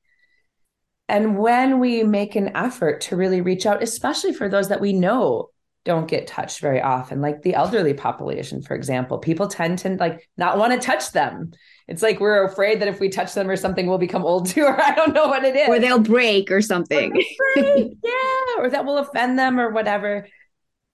And 1.08 1.38
when 1.38 1.80
we 1.80 2.04
make 2.04 2.36
an 2.36 2.58
effort 2.58 3.02
to 3.02 3.16
really 3.16 3.42
reach 3.42 3.68
out, 3.68 3.84
especially 3.84 4.34
for 4.34 4.50
those 4.50 4.70
that 4.70 4.82
we 4.82 4.92
know 4.92 5.50
don't 5.86 6.08
get 6.08 6.26
touched 6.26 6.62
very 6.62 6.82
often, 6.82 7.22
like 7.22 7.44
the 7.44 7.54
elderly 7.54 7.94
population, 7.94 8.64
for 8.64 8.74
example, 8.74 9.20
people 9.20 9.48
tend 9.48 9.80
to 9.80 9.90
like 9.98 10.28
not 10.36 10.58
want 10.58 10.74
to 10.74 10.80
touch 10.80 11.12
them. 11.12 11.52
It's 11.88 12.02
like 12.02 12.20
we're 12.20 12.46
afraid 12.46 12.82
that 12.82 12.88
if 12.88 13.00
we 13.00 13.10
touch 13.10 13.34
them 13.34 13.50
or 13.50 13.56
something, 13.56 13.88
we'll 13.88 13.98
become 13.98 14.26
old 14.26 14.48
too, 14.48 14.64
or 14.66 14.82
I 14.82 14.96
don't 14.96 15.14
know 15.14 15.28
what 15.28 15.44
it 15.44 15.56
is. 15.56 15.70
Or 15.70 15.80
they'll 15.80 16.00
break 16.00 16.52
or 16.52 16.62
something. 16.62 17.12
break, 17.12 17.98
yeah, 18.04 18.60
or 18.60 18.70
that 18.70 18.86
will 18.86 18.98
offend 18.98 19.38
them 19.38 19.60
or 19.60 19.70
whatever 19.70 20.28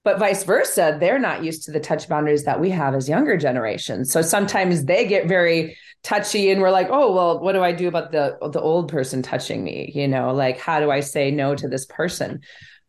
but 0.04 0.20
vice 0.20 0.44
versa 0.44 0.98
they're 1.00 1.20
not 1.20 1.44
used 1.44 1.64
to 1.64 1.72
the 1.72 1.80
touch 1.80 2.08
boundaries 2.08 2.46
that 2.46 2.60
we 2.60 2.70
have 2.70 2.96
as 2.96 3.10
younger 3.10 3.38
generations 3.38 4.12
so 4.12 4.22
sometimes 4.22 4.86
they 4.86 5.06
get 5.06 5.28
very 5.28 5.78
touchy 6.04 6.50
and 6.50 6.62
we're 6.62 6.72
like 6.72 6.88
oh 6.90 7.14
well 7.14 7.40
what 7.40 7.54
do 7.54 7.62
i 7.62 7.72
do 7.72 7.88
about 7.88 8.12
the 8.12 8.38
the 8.54 8.62
old 8.62 8.90
person 8.90 9.22
touching 9.22 9.64
me 9.64 9.92
you 9.94 10.08
know 10.08 10.34
like 10.34 10.58
how 10.58 10.80
do 10.80 10.90
i 10.90 11.00
say 11.00 11.30
no 11.30 11.54
to 11.54 11.68
this 11.68 11.86
person 11.86 12.42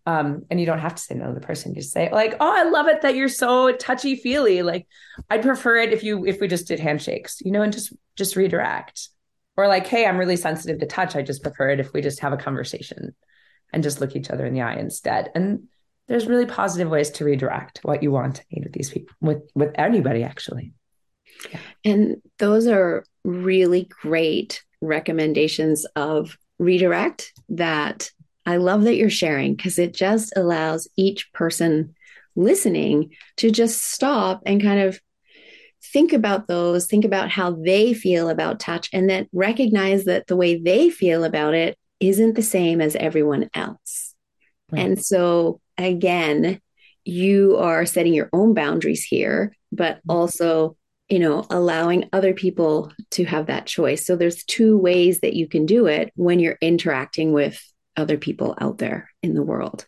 um, 0.07 0.45
and 0.50 0.59
you 0.59 0.66
don't 0.66 0.78
have 0.78 0.95
to 0.95 1.02
say 1.02 1.14
no 1.14 1.28
to 1.28 1.35
the 1.35 1.40
person 1.40 1.75
you 1.75 1.80
just 1.80 1.92
say 1.92 2.11
like 2.11 2.35
oh 2.40 2.52
i 2.52 2.62
love 2.69 2.88
it 2.88 3.02
that 3.02 3.14
you're 3.14 3.28
so 3.28 3.71
touchy 3.73 4.16
feely 4.16 4.62
like 4.62 4.87
i'd 5.28 5.42
prefer 5.42 5.76
it 5.76 5.92
if 5.92 6.02
you 6.02 6.25
if 6.26 6.40
we 6.40 6.49
just 6.49 6.66
did 6.66 6.80
handshakes 6.80 7.40
you 7.42 7.50
know 7.50 7.62
and 7.62 7.73
just 7.73 7.92
just 8.21 8.37
redirect. 8.37 9.09
Or 9.57 9.66
like 9.66 9.87
hey 9.87 10.07
i'm 10.07 10.16
really 10.16 10.37
sensitive 10.37 10.78
to 10.78 10.87
touch. 10.87 11.16
I 11.16 11.23
just 11.23 11.42
prefer 11.42 11.71
it 11.71 11.80
if 11.80 11.92
we 11.92 12.00
just 12.00 12.21
have 12.21 12.33
a 12.33 12.38
conversation 12.38 13.14
and 13.73 13.83
just 13.83 14.00
look 14.00 14.16
each 14.16 14.30
other 14.30 14.47
in 14.47 14.54
the 14.54 14.62
eye 14.62 14.76
instead. 14.76 15.30
And 15.35 15.64
there's 16.09 16.26
really 16.26 16.47
positive 16.47 16.88
ways 16.88 17.11
to 17.11 17.25
redirect 17.25 17.80
what 17.83 18.02
you 18.02 18.11
want 18.11 18.37
to 18.37 18.45
need 18.50 18.64
with 18.64 18.73
these 18.73 18.90
people 18.90 19.14
with 19.21 19.42
with 19.54 19.73
anybody 19.75 20.23
actually. 20.23 20.73
Yeah. 21.50 21.61
and 21.85 22.16
those 22.38 22.66
are 22.66 23.04
really 23.25 23.88
great 24.02 24.62
recommendations 24.80 25.87
of 25.97 26.37
redirect 26.59 27.33
that 27.50 28.11
i 28.47 28.56
love 28.56 28.85
that 28.85 28.97
you're 28.97 29.11
sharing 29.11 29.54
because 29.54 29.78
it 29.78 29.94
just 29.94 30.32
allows 30.37 30.88
each 30.97 31.32
person 31.32 31.94
listening 32.37 33.11
to 33.37 33.50
just 33.50 33.82
stop 33.82 34.42
and 34.47 34.62
kind 34.62 34.80
of 34.80 35.00
think 35.82 36.12
about 36.12 36.47
those 36.47 36.87
think 36.87 37.04
about 37.04 37.30
how 37.30 37.52
they 37.52 37.94
feel 37.94 38.28
about 38.28 38.61
touch 38.61 38.88
and 38.92 39.09
then 39.09 39.26
recognize 39.32 40.04
that 40.04 40.26
the 40.26 40.37
way 40.37 40.61
they 40.61 40.90
feel 40.90 41.25
about 41.25 41.54
it 41.54 41.76
isn't 41.99 42.35
the 42.35 42.42
same 42.42 42.80
as 42.80 42.97
everyone 42.97 43.49
else 43.54 44.14
right. 44.70 44.80
and 44.80 45.04
so 45.04 45.61
again, 45.87 46.61
you 47.04 47.56
are 47.56 47.87
setting 47.87 48.14
your 48.14 48.28
own 48.32 48.54
boundaries 48.54 49.04
here, 49.04 49.56
but 49.73 49.97
mm-hmm. 49.99 50.11
also, 50.11 50.76
you 51.09 51.18
know, 51.18 51.44
allowing 51.50 52.09
other 52.12 52.35
people 52.35 52.92
to 53.12 53.25
have 53.25 53.47
that 53.47 53.66
choice. 53.66 54.06
So 54.06 54.16
there's 54.16 54.44
two 54.44 54.76
ways 54.78 55.20
that 55.20 55.35
you 55.35 55.49
can 55.49 55.66
do 55.66 55.87
it 55.87 56.12
when 56.14 56.38
you're 56.38 56.59
interacting 56.61 57.32
with 57.32 57.61
other 57.97 58.16
people 58.16 58.54
out 58.61 58.78
there 58.78 59.11
in 59.23 59.35
the 59.35 59.42
world. 59.42 59.87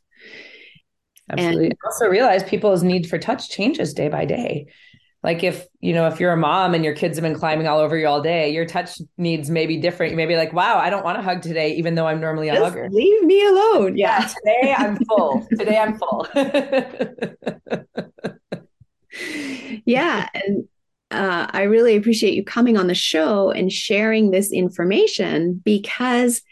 Absolutely. 1.30 1.66
And 1.66 1.76
also 1.84 2.08
realize 2.08 2.42
people's 2.42 2.82
need 2.82 3.08
for 3.08 3.18
touch 3.18 3.48
changes 3.48 3.94
day 3.94 4.08
by 4.08 4.24
day. 4.24 4.66
Like 5.22 5.44
if, 5.44 5.66
you 5.80 5.94
know, 5.94 6.08
if 6.08 6.18
you're 6.18 6.32
a 6.32 6.36
mom 6.36 6.74
and 6.74 6.84
your 6.84 6.94
kids 6.94 7.16
have 7.16 7.22
been 7.22 7.36
climbing 7.36 7.68
all 7.68 7.78
over 7.78 7.96
you 7.96 8.08
all 8.08 8.20
day, 8.20 8.50
your 8.50 8.66
touch 8.66 9.00
needs 9.16 9.48
may 9.48 9.66
be 9.66 9.76
different. 9.76 10.10
You 10.10 10.16
may 10.16 10.26
be 10.26 10.36
like, 10.36 10.52
wow, 10.52 10.78
I 10.78 10.90
don't 10.90 11.04
want 11.04 11.16
to 11.16 11.22
hug 11.22 11.42
today, 11.42 11.76
even 11.76 11.94
though 11.94 12.08
I'm 12.08 12.20
normally 12.20 12.48
a 12.48 12.54
Just 12.54 12.64
hugger. 12.64 12.88
Leave 12.90 13.22
me 13.22 13.46
alone. 13.46 13.96
Yeah. 13.96 14.20
yeah 14.20 14.28
today 14.28 14.74
I'm 14.76 14.96
full. 15.08 15.46
today 15.56 15.78
I'm 15.78 15.96
full. 15.96 16.26
yeah. 19.86 20.28
And 20.34 20.64
uh, 21.12 21.46
I 21.50 21.62
really 21.62 21.96
appreciate 21.96 22.34
you 22.34 22.44
coming 22.44 22.76
on 22.76 22.88
the 22.88 22.94
show 22.94 23.50
and 23.50 23.72
sharing 23.72 24.32
this 24.32 24.50
information 24.50 25.62
because 25.64 26.42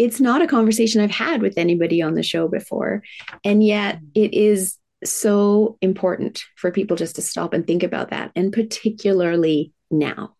it's 0.00 0.18
not 0.18 0.40
a 0.40 0.46
conversation 0.46 1.02
I've 1.02 1.10
had 1.10 1.42
with 1.42 1.58
anybody 1.58 2.00
on 2.00 2.14
the 2.14 2.22
show 2.22 2.48
before. 2.48 3.02
And 3.44 3.62
yet 3.62 4.00
it 4.14 4.32
is 4.32 4.78
so 5.04 5.76
important 5.82 6.42
for 6.56 6.70
people 6.70 6.96
just 6.96 7.16
to 7.16 7.22
stop 7.22 7.52
and 7.52 7.66
think 7.66 7.82
about 7.82 8.08
that, 8.08 8.32
and 8.34 8.50
particularly 8.52 9.72
now 9.90 10.34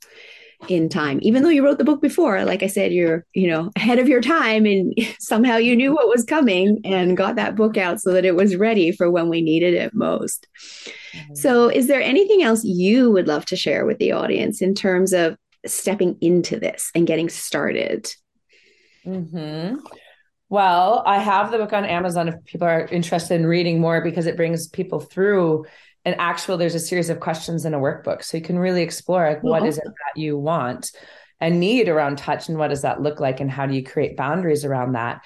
in 0.69 0.91
time 0.91 1.19
even 1.23 1.43
though 1.43 1.49
you 1.49 1.65
wrote 1.65 1.79
the 1.79 1.85
book 1.85 2.03
before 2.03 2.45
like 2.45 2.63
i 2.63 2.67
said 2.67 2.93
you're 2.93 3.25
you 3.33 3.49
know 3.49 3.71
ahead 3.77 3.99
of 3.99 4.09
your 4.09 4.21
time 4.21 4.67
and 4.67 4.93
somehow 5.19 5.57
you 5.57 5.75
knew 5.75 5.95
what 5.95 6.07
was 6.07 6.23
coming 6.23 6.79
and 6.85 7.17
got 7.17 7.37
that 7.37 7.57
book 7.57 7.79
out 7.79 7.99
so 7.99 8.13
that 8.13 8.27
it 8.27 8.37
was 8.37 8.57
ready 8.57 8.93
for 8.93 9.11
when 9.11 9.31
we 9.31 9.41
needed 9.41 9.73
it 9.73 9.95
most 9.95 10.47
mm-hmm. 11.15 11.35
so 11.35 11.69
is 11.69 11.87
there 11.87 12.03
anything 12.03 12.43
else 12.43 12.63
you 12.63 13.11
would 13.11 13.27
love 13.27 13.47
to 13.47 13.57
share 13.57 13.87
with 13.87 13.97
the 13.99 14.13
audience 14.13 14.61
in 14.61 14.75
terms 14.75 15.15
of 15.15 15.35
stepping 15.65 16.15
into 16.21 16.61
this 16.61 16.91
and 16.95 17.07
getting 17.07 17.31
started 17.31 18.13
mm-hmm. 19.07 19.77
Well, 20.49 21.05
I 21.07 21.19
have 21.19 21.53
the 21.53 21.59
book 21.59 21.73
on 21.73 21.85
Amazon 21.85 22.27
if 22.29 22.35
people 22.45 22.67
are 22.67 22.87
interested 22.87 23.37
in 23.37 23.47
reading 23.47 23.81
more 23.81 24.01
because 24.01 24.27
it 24.27 24.37
brings 24.37 24.67
people 24.67 24.99
through 24.99 25.65
an 26.05 26.15
actual 26.19 26.57
there's 26.57 26.75
a 26.75 26.81
series 26.81 27.09
of 27.09 27.21
questions 27.21 27.65
in 27.65 27.73
a 27.73 27.79
workbook. 27.79 28.25
So 28.25 28.37
you 28.37 28.43
can 28.43 28.59
really 28.59 28.83
explore 28.83 29.29
like 29.29 29.45
what 29.45 29.65
is 29.65 29.79
it 29.79 29.85
that 29.85 30.21
you 30.21 30.37
want 30.37 30.91
and 31.41 31.61
need 31.61 31.89
around 31.89 32.19
touch 32.19 32.49
and 32.49 32.59
what 32.59 32.69
does 32.69 32.83
that 32.83 33.01
look 33.01 33.21
like 33.21 33.41
and 33.41 33.51
how 33.51 33.67
do 33.67 33.75
you 33.75 33.85
create 33.85 34.17
boundaries 34.17 34.65
around 34.65 34.93
that? 34.93 35.23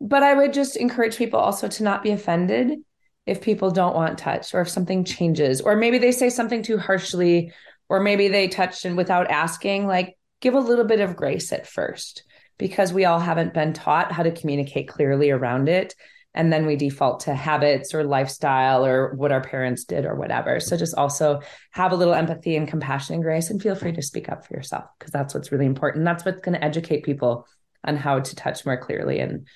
But 0.00 0.22
i 0.22 0.34
would 0.34 0.52
just 0.52 0.76
encourage 0.76 1.16
people 1.16 1.38
also 1.38 1.68
to 1.68 1.84
not 1.84 2.02
be 2.02 2.10
offended 2.10 2.78
if 3.26 3.40
people 3.40 3.70
don't 3.70 3.94
want 3.94 4.18
touch 4.18 4.54
or 4.54 4.62
if 4.62 4.68
something 4.68 5.04
changes 5.04 5.60
or 5.60 5.76
maybe 5.76 5.98
they 5.98 6.12
say 6.12 6.28
something 6.28 6.62
too 6.62 6.78
harshly 6.78 7.52
or 7.88 8.00
maybe 8.00 8.28
they 8.28 8.48
touch 8.48 8.84
and 8.84 8.96
without 8.96 9.30
asking 9.30 9.86
like 9.86 10.16
give 10.40 10.54
a 10.54 10.60
little 10.60 10.84
bit 10.84 11.00
of 11.00 11.14
grace 11.14 11.52
at 11.52 11.66
first 11.66 12.24
because 12.58 12.92
we 12.92 13.04
all 13.04 13.18
haven't 13.18 13.54
been 13.54 13.72
taught 13.72 14.12
how 14.12 14.22
to 14.22 14.30
communicate 14.30 14.88
clearly 14.88 15.30
around 15.30 15.68
it. 15.68 15.94
And 16.34 16.50
then 16.50 16.64
we 16.64 16.76
default 16.76 17.20
to 17.20 17.34
habits 17.34 17.94
or 17.94 18.04
lifestyle 18.04 18.86
or 18.86 19.14
what 19.14 19.32
our 19.32 19.42
parents 19.42 19.84
did 19.84 20.06
or 20.06 20.14
whatever. 20.14 20.60
So 20.60 20.78
just 20.78 20.94
also 20.94 21.40
have 21.72 21.92
a 21.92 21.96
little 21.96 22.14
empathy 22.14 22.56
and 22.56 22.66
compassion 22.66 23.14
and 23.14 23.22
grace 23.22 23.50
and 23.50 23.60
feel 23.60 23.74
free 23.74 23.92
to 23.92 24.02
speak 24.02 24.30
up 24.30 24.46
for 24.46 24.54
yourself 24.54 24.84
because 24.98 25.12
that's 25.12 25.34
what's 25.34 25.52
really 25.52 25.66
important. 25.66 26.06
That's 26.06 26.24
what's 26.24 26.40
going 26.40 26.58
to 26.58 26.64
educate 26.64 27.04
people 27.04 27.46
on 27.84 27.96
how 27.96 28.20
to 28.20 28.36
touch 28.36 28.64
more 28.64 28.78
clearly 28.78 29.18
and 29.18 29.46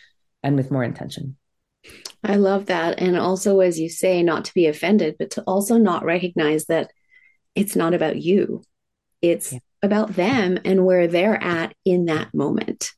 and 0.43 0.57
with 0.57 0.71
more 0.71 0.85
intention. 0.85 1.37
I 2.23 2.37
love 2.37 2.67
that. 2.67 3.00
And 3.00 3.17
also, 3.17 3.61
as 3.61 3.81
you 3.81 3.88
say, 3.88 4.23
not 4.23 4.45
to 4.47 4.55
be 4.55 4.67
offended, 4.67 5.17
but 5.19 5.31
to 5.33 5.43
also 5.43 5.79
not 5.79 6.05
recognize 6.05 6.67
that 6.67 6.91
it's 7.55 7.75
not 7.75 7.95
about 7.95 8.21
you. 8.21 8.62
It's 9.23 9.53
yeah 9.55 9.61
about 9.83 10.14
them 10.14 10.59
and 10.64 10.85
where 10.85 11.06
they're 11.06 11.42
at 11.42 11.75
in 11.85 12.06
that 12.06 12.35
moment. 12.35 12.90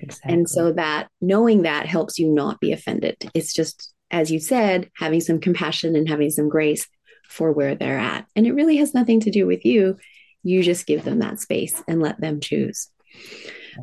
Exactly. 0.00 0.32
And 0.32 0.48
so 0.48 0.72
that 0.72 1.08
knowing 1.20 1.62
that 1.62 1.86
helps 1.86 2.18
you 2.18 2.28
not 2.32 2.60
be 2.60 2.72
offended. 2.72 3.16
It's 3.34 3.52
just, 3.52 3.92
as 4.10 4.30
you 4.30 4.38
said, 4.40 4.90
having 4.96 5.20
some 5.20 5.40
compassion 5.40 5.96
and 5.96 6.08
having 6.08 6.30
some 6.30 6.48
grace 6.48 6.86
for 7.28 7.52
where 7.52 7.74
they're 7.74 7.98
at. 7.98 8.26
And 8.36 8.46
it 8.46 8.52
really 8.52 8.76
has 8.76 8.94
nothing 8.94 9.20
to 9.20 9.30
do 9.30 9.46
with 9.46 9.64
you. 9.64 9.96
You 10.42 10.62
just 10.62 10.86
give 10.86 11.04
them 11.04 11.20
that 11.20 11.40
space 11.40 11.82
and 11.88 12.02
let 12.02 12.20
them 12.20 12.40
choose. 12.40 12.88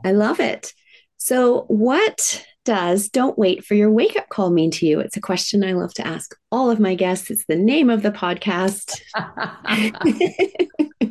I 0.06 0.12
love 0.12 0.40
it. 0.40 0.74
So, 1.18 1.66
what 1.68 2.46
does 2.66 3.10
don't 3.10 3.38
wait 3.38 3.64
for 3.64 3.74
your 3.74 3.92
wake 3.92 4.16
up 4.16 4.30
call 4.30 4.52
mean 4.52 4.72
to 4.72 4.86
you? 4.86 5.00
It's 5.00 5.18
a 5.18 5.22
question 5.22 5.64
I 5.64 5.74
love 5.74 5.94
to 5.96 6.06
ask 6.06 6.36
all 6.52 6.70
of 6.70 6.80
my 6.80 6.96
guests. 6.96 7.32
It's 7.32 7.46
the 7.46 7.56
name 7.56 7.90
of 7.90 8.04
the 8.04 8.12
podcast. 8.12 9.02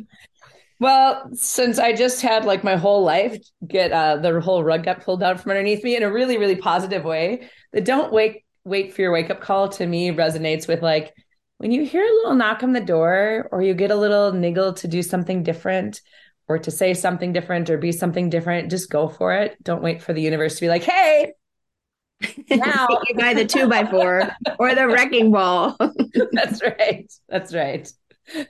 Well, 0.81 1.29
since 1.33 1.77
I 1.77 1.93
just 1.93 2.23
had 2.23 2.43
like 2.43 2.63
my 2.63 2.75
whole 2.75 3.03
life 3.03 3.37
get 3.67 3.91
uh, 3.91 4.17
the 4.17 4.41
whole 4.41 4.63
rug 4.63 4.83
got 4.83 5.05
pulled 5.05 5.21
out 5.21 5.39
from 5.39 5.51
underneath 5.51 5.83
me 5.83 5.95
in 5.95 6.01
a 6.01 6.11
really, 6.11 6.39
really 6.39 6.55
positive 6.55 7.03
way, 7.03 7.47
the 7.71 7.81
don't 7.81 8.11
wake 8.11 8.43
wait 8.63 8.91
for 8.91 9.03
your 9.03 9.11
wake 9.11 9.29
up 9.29 9.41
call 9.41 9.69
to 9.69 9.85
me 9.85 10.09
resonates 10.09 10.67
with 10.67 10.81
like 10.81 11.13
when 11.59 11.71
you 11.71 11.85
hear 11.85 12.01
a 12.01 12.15
little 12.15 12.33
knock 12.33 12.63
on 12.63 12.73
the 12.73 12.81
door 12.81 13.47
or 13.51 13.61
you 13.61 13.75
get 13.75 13.91
a 13.91 13.95
little 13.95 14.31
niggle 14.31 14.73
to 14.73 14.87
do 14.87 15.03
something 15.03 15.43
different 15.43 16.01
or 16.47 16.57
to 16.57 16.71
say 16.71 16.95
something 16.95 17.31
different 17.31 17.69
or 17.69 17.77
be 17.77 17.91
something 17.91 18.31
different, 18.31 18.71
just 18.71 18.89
go 18.89 19.07
for 19.07 19.35
it. 19.35 19.63
Don't 19.63 19.83
wait 19.83 20.01
for 20.01 20.13
the 20.13 20.21
universe 20.23 20.55
to 20.55 20.61
be 20.61 20.67
like, 20.67 20.83
hey, 20.83 21.33
now 22.49 22.87
you 23.07 23.15
buy 23.15 23.35
the 23.35 23.45
two 23.45 23.69
by 23.69 23.85
four 23.85 24.31
or 24.57 24.73
the 24.73 24.87
wrecking 24.87 25.31
ball. 25.31 25.77
That's 26.31 26.63
right. 26.63 27.05
That's 27.29 27.53
right. 27.53 27.87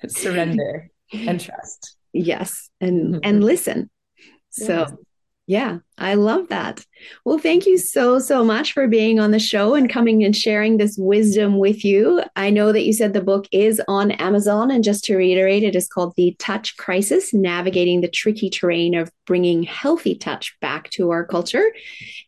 Surrender 0.08 0.90
and 1.12 1.38
trust. 1.38 1.98
Yes. 2.14 2.70
And 2.80 3.16
mm-hmm. 3.16 3.20
and 3.24 3.44
listen. 3.44 3.90
So 4.50 4.98
yeah, 5.52 5.80
I 5.98 6.14
love 6.14 6.48
that. 6.48 6.86
Well, 7.26 7.38
thank 7.38 7.66
you 7.66 7.78
so, 7.78 8.20
so 8.20 8.42
much 8.42 8.72
for 8.72 8.88
being 8.88 9.20
on 9.20 9.32
the 9.32 9.40
show 9.40 9.76
and 9.76 9.90
coming 9.90 10.24
and 10.24 10.34
sharing 10.34 10.78
this 10.78 10.96
wisdom 10.98 11.58
with 11.58 11.84
you. 11.84 12.24
I 12.38 12.52
know 12.52 12.72
that 12.72 12.86
you 12.86 12.94
said 12.94 13.12
the 13.12 13.22
book 13.22 13.48
is 13.52 13.82
on 13.90 14.12
Amazon. 14.12 14.72
And 14.72 14.82
just 14.82 15.04
to 15.06 15.18
reiterate, 15.18 15.64
it 15.64 15.76
is 15.76 15.90
called 15.90 16.14
The 16.16 16.38
Touch 16.40 16.78
Crisis 16.78 17.34
Navigating 17.34 18.00
the 18.00 18.08
Tricky 18.08 18.50
Terrain 18.50 18.96
of 18.96 19.12
Bringing 19.26 19.64
Healthy 19.64 20.16
Touch 20.16 20.56
Back 20.62 20.90
to 20.92 21.10
Our 21.10 21.26
Culture. 21.26 21.74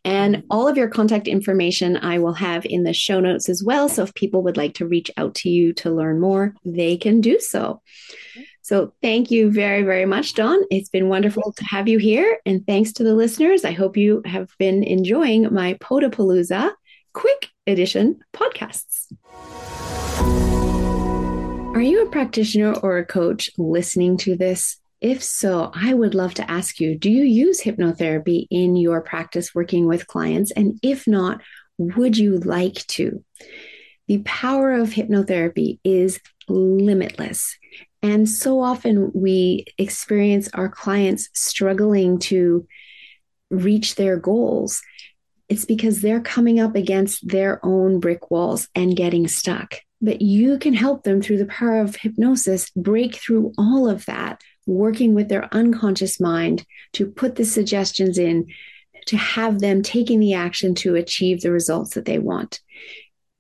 And 0.04 0.36
mm-hmm. 0.36 0.48
all 0.50 0.68
of 0.68 0.76
your 0.76 0.90
contact 0.90 1.30
information 1.30 1.96
I 1.96 2.20
will 2.20 2.34
have 2.34 2.66
in 2.66 2.84
the 2.84 2.94
show 2.94 3.22
notes 3.22 3.48
as 3.48 3.64
well. 3.64 3.88
So 3.88 4.04
if 4.04 4.14
people 4.16 4.44
would 4.44 4.58
like 4.58 4.74
to 4.76 4.88
reach 4.88 5.10
out 5.16 5.36
to 5.36 5.50
you 5.50 5.72
to 5.76 5.92
learn 5.92 6.20
more, 6.20 6.56
they 6.66 6.98
can 6.98 7.22
do 7.22 7.40
so. 7.40 7.82
So 8.64 8.94
thank 9.02 9.30
you 9.30 9.52
very, 9.52 9.84
very 9.84 10.06
much, 10.06 10.36
Dawn. 10.36 10.62
It's 10.72 10.88
been 10.88 11.10
wonderful 11.10 11.52
to 11.52 11.66
have 11.66 11.90
you 11.90 11.98
here. 11.98 12.40
And 12.46 12.66
thanks 12.66 12.94
to 12.94 13.04
the 13.04 13.14
listeners. 13.14 13.66
I 13.66 13.74
hope 13.74 13.98
you 13.98 14.22
have 14.24 14.52
been 14.58 14.84
enjoying 14.84 15.54
my 15.54 15.74
Podapalooza 15.76 16.72
quick 17.14 17.50
edition 17.68 18.22
podcasts. 18.34 19.12
Are 21.76 21.82
you 21.82 22.04
a 22.04 22.10
practitioner 22.10 22.74
or 22.74 22.98
a 23.00 23.06
coach 23.06 23.50
listening 23.58 24.16
to 24.20 24.38
this? 24.38 24.80
If 25.02 25.22
so, 25.22 25.70
I 25.76 25.94
would 25.94 26.16
love 26.16 26.34
to 26.36 26.50
ask 26.50 26.80
you 26.80 26.98
do 26.98 27.12
you 27.12 27.24
use 27.24 27.62
hypnotherapy 27.62 28.48
in 28.50 28.78
your 28.78 29.02
practice 29.02 29.54
working 29.54 29.88
with 29.88 30.08
clients? 30.08 30.52
And 30.52 30.80
if 30.82 31.06
not, 31.06 31.42
would 31.78 32.18
you 32.18 32.38
like 32.38 32.88
to? 32.88 33.26
The 34.08 34.20
power 34.20 34.72
of 34.72 34.92
hypnotherapy 34.92 35.80
is 35.84 36.22
limitless. 36.48 37.58
And 38.04 38.28
so 38.28 38.60
often 38.60 39.12
we 39.16 39.66
experience 39.78 40.50
our 40.54 40.68
clients 40.68 41.30
struggling 41.34 42.20
to 42.20 42.68
reach 43.50 43.96
their 43.96 44.18
goals. 44.18 44.82
It's 45.48 45.64
because 45.64 46.02
they're 46.02 46.22
coming 46.22 46.60
up 46.60 46.76
against 46.76 47.26
their 47.28 47.66
own 47.66 48.02
brick 48.02 48.30
walls 48.30 48.68
and 48.76 48.96
getting 48.96 49.28
stuck. 49.30 49.76
But 50.02 50.22
you 50.22 50.60
can 50.60 50.74
help 50.74 51.04
them 51.04 51.22
through 51.22 51.38
the 51.38 51.46
power 51.46 51.80
of 51.80 51.96
hypnosis 51.96 52.70
break 52.72 53.16
through 53.16 53.54
all 53.58 53.90
of 53.90 54.06
that, 54.06 54.42
working 54.68 55.16
with 55.16 55.30
their 55.30 55.48
unconscious 55.54 56.20
mind 56.20 56.66
to 56.94 57.06
put 57.10 57.36
the 57.36 57.46
suggestions 57.46 58.18
in 58.18 58.48
to 59.06 59.16
have 59.16 59.60
them 59.60 59.82
taking 59.82 60.20
the 60.20 60.34
action 60.34 60.76
to 60.76 60.96
achieve 60.96 61.42
the 61.42 61.52
results 61.52 61.94
that 61.94 62.06
they 62.06 62.20
want 62.20 62.60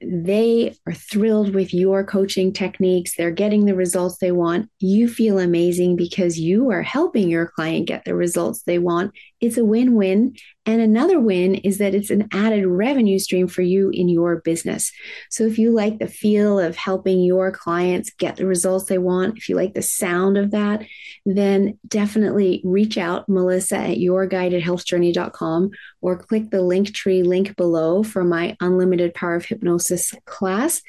they 0.05 0.75
are 0.85 0.93
thrilled 0.93 1.53
with 1.53 1.73
your 1.73 2.03
coaching 2.03 2.53
techniques. 2.53 3.15
They're 3.15 3.31
getting 3.31 3.65
the 3.65 3.75
results 3.75 4.17
they 4.17 4.31
want. 4.31 4.69
You 4.79 5.07
feel 5.07 5.39
amazing 5.39 5.95
because 5.95 6.39
you 6.39 6.71
are 6.71 6.81
helping 6.81 7.29
your 7.29 7.47
client 7.47 7.87
get 7.87 8.05
the 8.05 8.15
results 8.15 8.63
they 8.63 8.79
want. 8.79 9.13
It's 9.43 9.57
a 9.57 9.65
win 9.65 9.95
win. 9.95 10.37
And 10.65 10.79
another 10.79 11.19
win 11.19 11.55
is 11.55 11.79
that 11.79 11.93
it's 11.93 12.09
an 12.09 12.29
added 12.31 12.65
revenue 12.65 13.19
stream 13.19 13.49
for 13.49 13.61
you 13.61 13.89
in 13.89 14.07
your 14.07 14.37
business. 14.39 14.89
So 15.29 15.43
if 15.43 15.59
you 15.59 15.71
like 15.71 15.99
the 15.99 16.07
feel 16.07 16.59
of 16.59 16.77
helping 16.77 17.19
your 17.21 17.51
clients 17.51 18.13
get 18.17 18.37
the 18.37 18.45
results 18.45 18.85
they 18.85 18.97
want, 18.97 19.37
if 19.37 19.49
you 19.49 19.57
like 19.57 19.73
the 19.73 19.81
sound 19.81 20.37
of 20.37 20.51
that, 20.51 20.85
then 21.25 21.77
definitely 21.85 22.61
reach 22.63 22.97
out, 22.97 23.27
Melissa 23.27 23.75
at 23.75 23.97
yourguidedhealthjourney.com 23.97 25.71
or 25.99 26.17
click 26.17 26.49
the 26.49 26.61
link 26.61 26.93
tree 26.93 27.23
link 27.23 27.57
below 27.57 28.01
for 28.01 28.23
my 28.23 28.55
Unlimited 28.61 29.13
Power 29.13 29.35
of 29.35 29.43
Hypnosis 29.43 30.13
class 30.25 30.81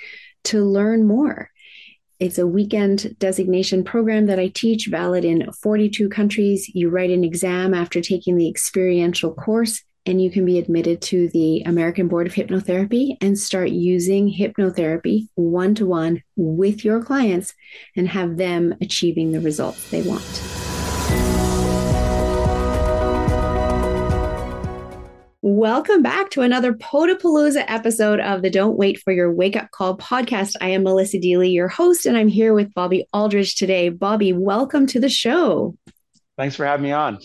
to 0.44 0.62
learn 0.62 1.04
more. 1.04 1.50
It's 2.20 2.38
a 2.38 2.46
weekend 2.46 3.18
designation 3.18 3.82
program 3.82 4.26
that 4.26 4.38
I 4.38 4.48
teach, 4.48 4.86
valid 4.86 5.24
in 5.24 5.50
42 5.52 6.08
countries. 6.08 6.70
You 6.72 6.88
write 6.88 7.10
an 7.10 7.24
exam 7.24 7.74
after 7.74 8.00
taking 8.00 8.36
the 8.36 8.48
experiential 8.48 9.34
course, 9.34 9.82
and 10.06 10.22
you 10.22 10.30
can 10.30 10.44
be 10.44 10.58
admitted 10.58 11.02
to 11.02 11.28
the 11.30 11.62
American 11.62 12.06
Board 12.06 12.28
of 12.28 12.34
Hypnotherapy 12.34 13.16
and 13.20 13.36
start 13.36 13.70
using 13.70 14.32
hypnotherapy 14.32 15.28
one 15.34 15.74
to 15.74 15.86
one 15.86 16.22
with 16.36 16.84
your 16.84 17.02
clients 17.02 17.52
and 17.96 18.08
have 18.08 18.36
them 18.36 18.74
achieving 18.80 19.32
the 19.32 19.40
results 19.40 19.90
they 19.90 20.02
want. 20.02 20.63
Welcome 25.46 26.00
back 26.00 26.30
to 26.30 26.40
another 26.40 26.72
Podapalooza 26.72 27.66
episode 27.68 28.18
of 28.18 28.40
the 28.40 28.48
Don't 28.48 28.78
Wait 28.78 28.98
for 29.02 29.12
Your 29.12 29.30
Wake 29.30 29.56
Up 29.56 29.70
Call 29.72 29.94
podcast. 29.98 30.56
I 30.62 30.70
am 30.70 30.84
Melissa 30.84 31.18
Deely, 31.18 31.50
your 31.50 31.68
host, 31.68 32.06
and 32.06 32.16
I'm 32.16 32.28
here 32.28 32.54
with 32.54 32.72
Bobby 32.72 33.06
Aldridge 33.12 33.54
today. 33.54 33.90
Bobby, 33.90 34.32
welcome 34.32 34.86
to 34.86 34.98
the 34.98 35.10
show. 35.10 35.76
Thanks 36.38 36.56
for 36.56 36.64
having 36.64 36.84
me 36.84 36.92
on. 36.92 37.18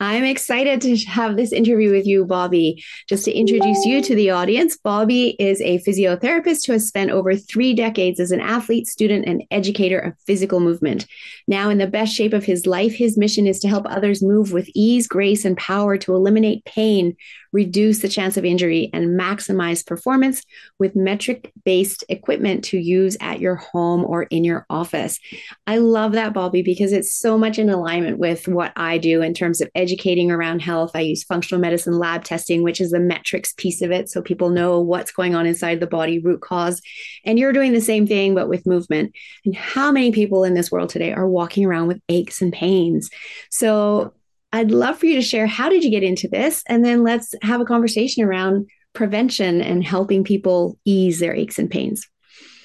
I'm 0.00 0.22
excited 0.22 0.80
to 0.82 0.96
have 1.06 1.36
this 1.36 1.52
interview 1.52 1.90
with 1.90 2.06
you, 2.06 2.24
Bobby. 2.24 2.84
Just 3.08 3.24
to 3.24 3.32
introduce 3.32 3.84
you 3.84 4.00
to 4.02 4.14
the 4.14 4.30
audience, 4.30 4.76
Bobby 4.76 5.30
is 5.40 5.60
a 5.60 5.80
physiotherapist 5.80 6.66
who 6.66 6.72
has 6.72 6.86
spent 6.86 7.10
over 7.10 7.34
three 7.34 7.74
decades 7.74 8.20
as 8.20 8.30
an 8.30 8.40
athlete, 8.40 8.86
student, 8.86 9.26
and 9.26 9.42
educator 9.50 9.98
of 9.98 10.14
physical 10.24 10.60
movement. 10.60 11.06
Now, 11.48 11.68
in 11.68 11.78
the 11.78 11.88
best 11.88 12.14
shape 12.14 12.32
of 12.32 12.44
his 12.44 12.64
life, 12.64 12.94
his 12.94 13.18
mission 13.18 13.48
is 13.48 13.58
to 13.60 13.68
help 13.68 13.86
others 13.88 14.22
move 14.22 14.52
with 14.52 14.68
ease, 14.72 15.08
grace, 15.08 15.44
and 15.44 15.56
power 15.56 15.98
to 15.98 16.14
eliminate 16.14 16.64
pain, 16.64 17.16
reduce 17.52 17.98
the 17.98 18.08
chance 18.08 18.36
of 18.36 18.44
injury, 18.44 18.90
and 18.92 19.18
maximize 19.18 19.84
performance 19.84 20.42
with 20.78 20.94
metric 20.94 21.50
based 21.64 22.04
equipment 22.08 22.62
to 22.64 22.78
use 22.78 23.16
at 23.20 23.40
your 23.40 23.56
home 23.56 24.04
or 24.04 24.24
in 24.24 24.44
your 24.44 24.64
office. 24.70 25.18
I 25.66 25.78
love 25.78 26.12
that, 26.12 26.34
Bobby, 26.34 26.62
because 26.62 26.92
it's 26.92 27.12
so 27.12 27.36
much 27.36 27.58
in 27.58 27.68
alignment 27.68 28.18
with 28.18 28.46
what 28.46 28.72
I 28.76 28.98
do 28.98 29.22
in 29.22 29.34
terms 29.34 29.60
of 29.60 29.70
educating 29.88 30.30
around 30.30 30.60
health. 30.60 30.90
I 30.94 31.00
use 31.00 31.24
functional 31.24 31.60
medicine 31.60 31.98
lab 31.98 32.24
testing, 32.24 32.62
which 32.62 32.78
is 32.78 32.90
the 32.90 33.00
metrics 33.00 33.54
piece 33.54 33.80
of 33.80 33.90
it. 33.90 34.10
So 34.10 34.20
people 34.20 34.50
know 34.50 34.80
what's 34.80 35.12
going 35.12 35.34
on 35.34 35.46
inside 35.46 35.80
the 35.80 35.86
body, 35.86 36.18
root 36.18 36.42
cause. 36.42 36.82
And 37.24 37.38
you're 37.38 37.54
doing 37.54 37.72
the 37.72 37.80
same 37.80 38.06
thing, 38.06 38.34
but 38.34 38.48
with 38.48 38.66
movement. 38.66 39.14
And 39.46 39.56
how 39.56 39.90
many 39.90 40.12
people 40.12 40.44
in 40.44 40.52
this 40.52 40.70
world 40.70 40.90
today 40.90 41.12
are 41.12 41.26
walking 41.26 41.64
around 41.64 41.88
with 41.88 42.02
aches 42.10 42.42
and 42.42 42.52
pains? 42.52 43.08
So 43.50 44.12
I'd 44.52 44.70
love 44.70 44.98
for 44.98 45.06
you 45.06 45.14
to 45.14 45.22
share 45.22 45.46
how 45.46 45.70
did 45.70 45.84
you 45.84 45.90
get 45.90 46.02
into 46.02 46.28
this? 46.28 46.62
And 46.68 46.84
then 46.84 47.02
let's 47.02 47.34
have 47.42 47.62
a 47.62 47.66
conversation 47.66 48.24
around 48.24 48.68
prevention 48.92 49.62
and 49.62 49.82
helping 49.84 50.22
people 50.22 50.78
ease 50.84 51.18
their 51.18 51.34
aches 51.34 51.58
and 51.58 51.70
pains. 51.70 52.06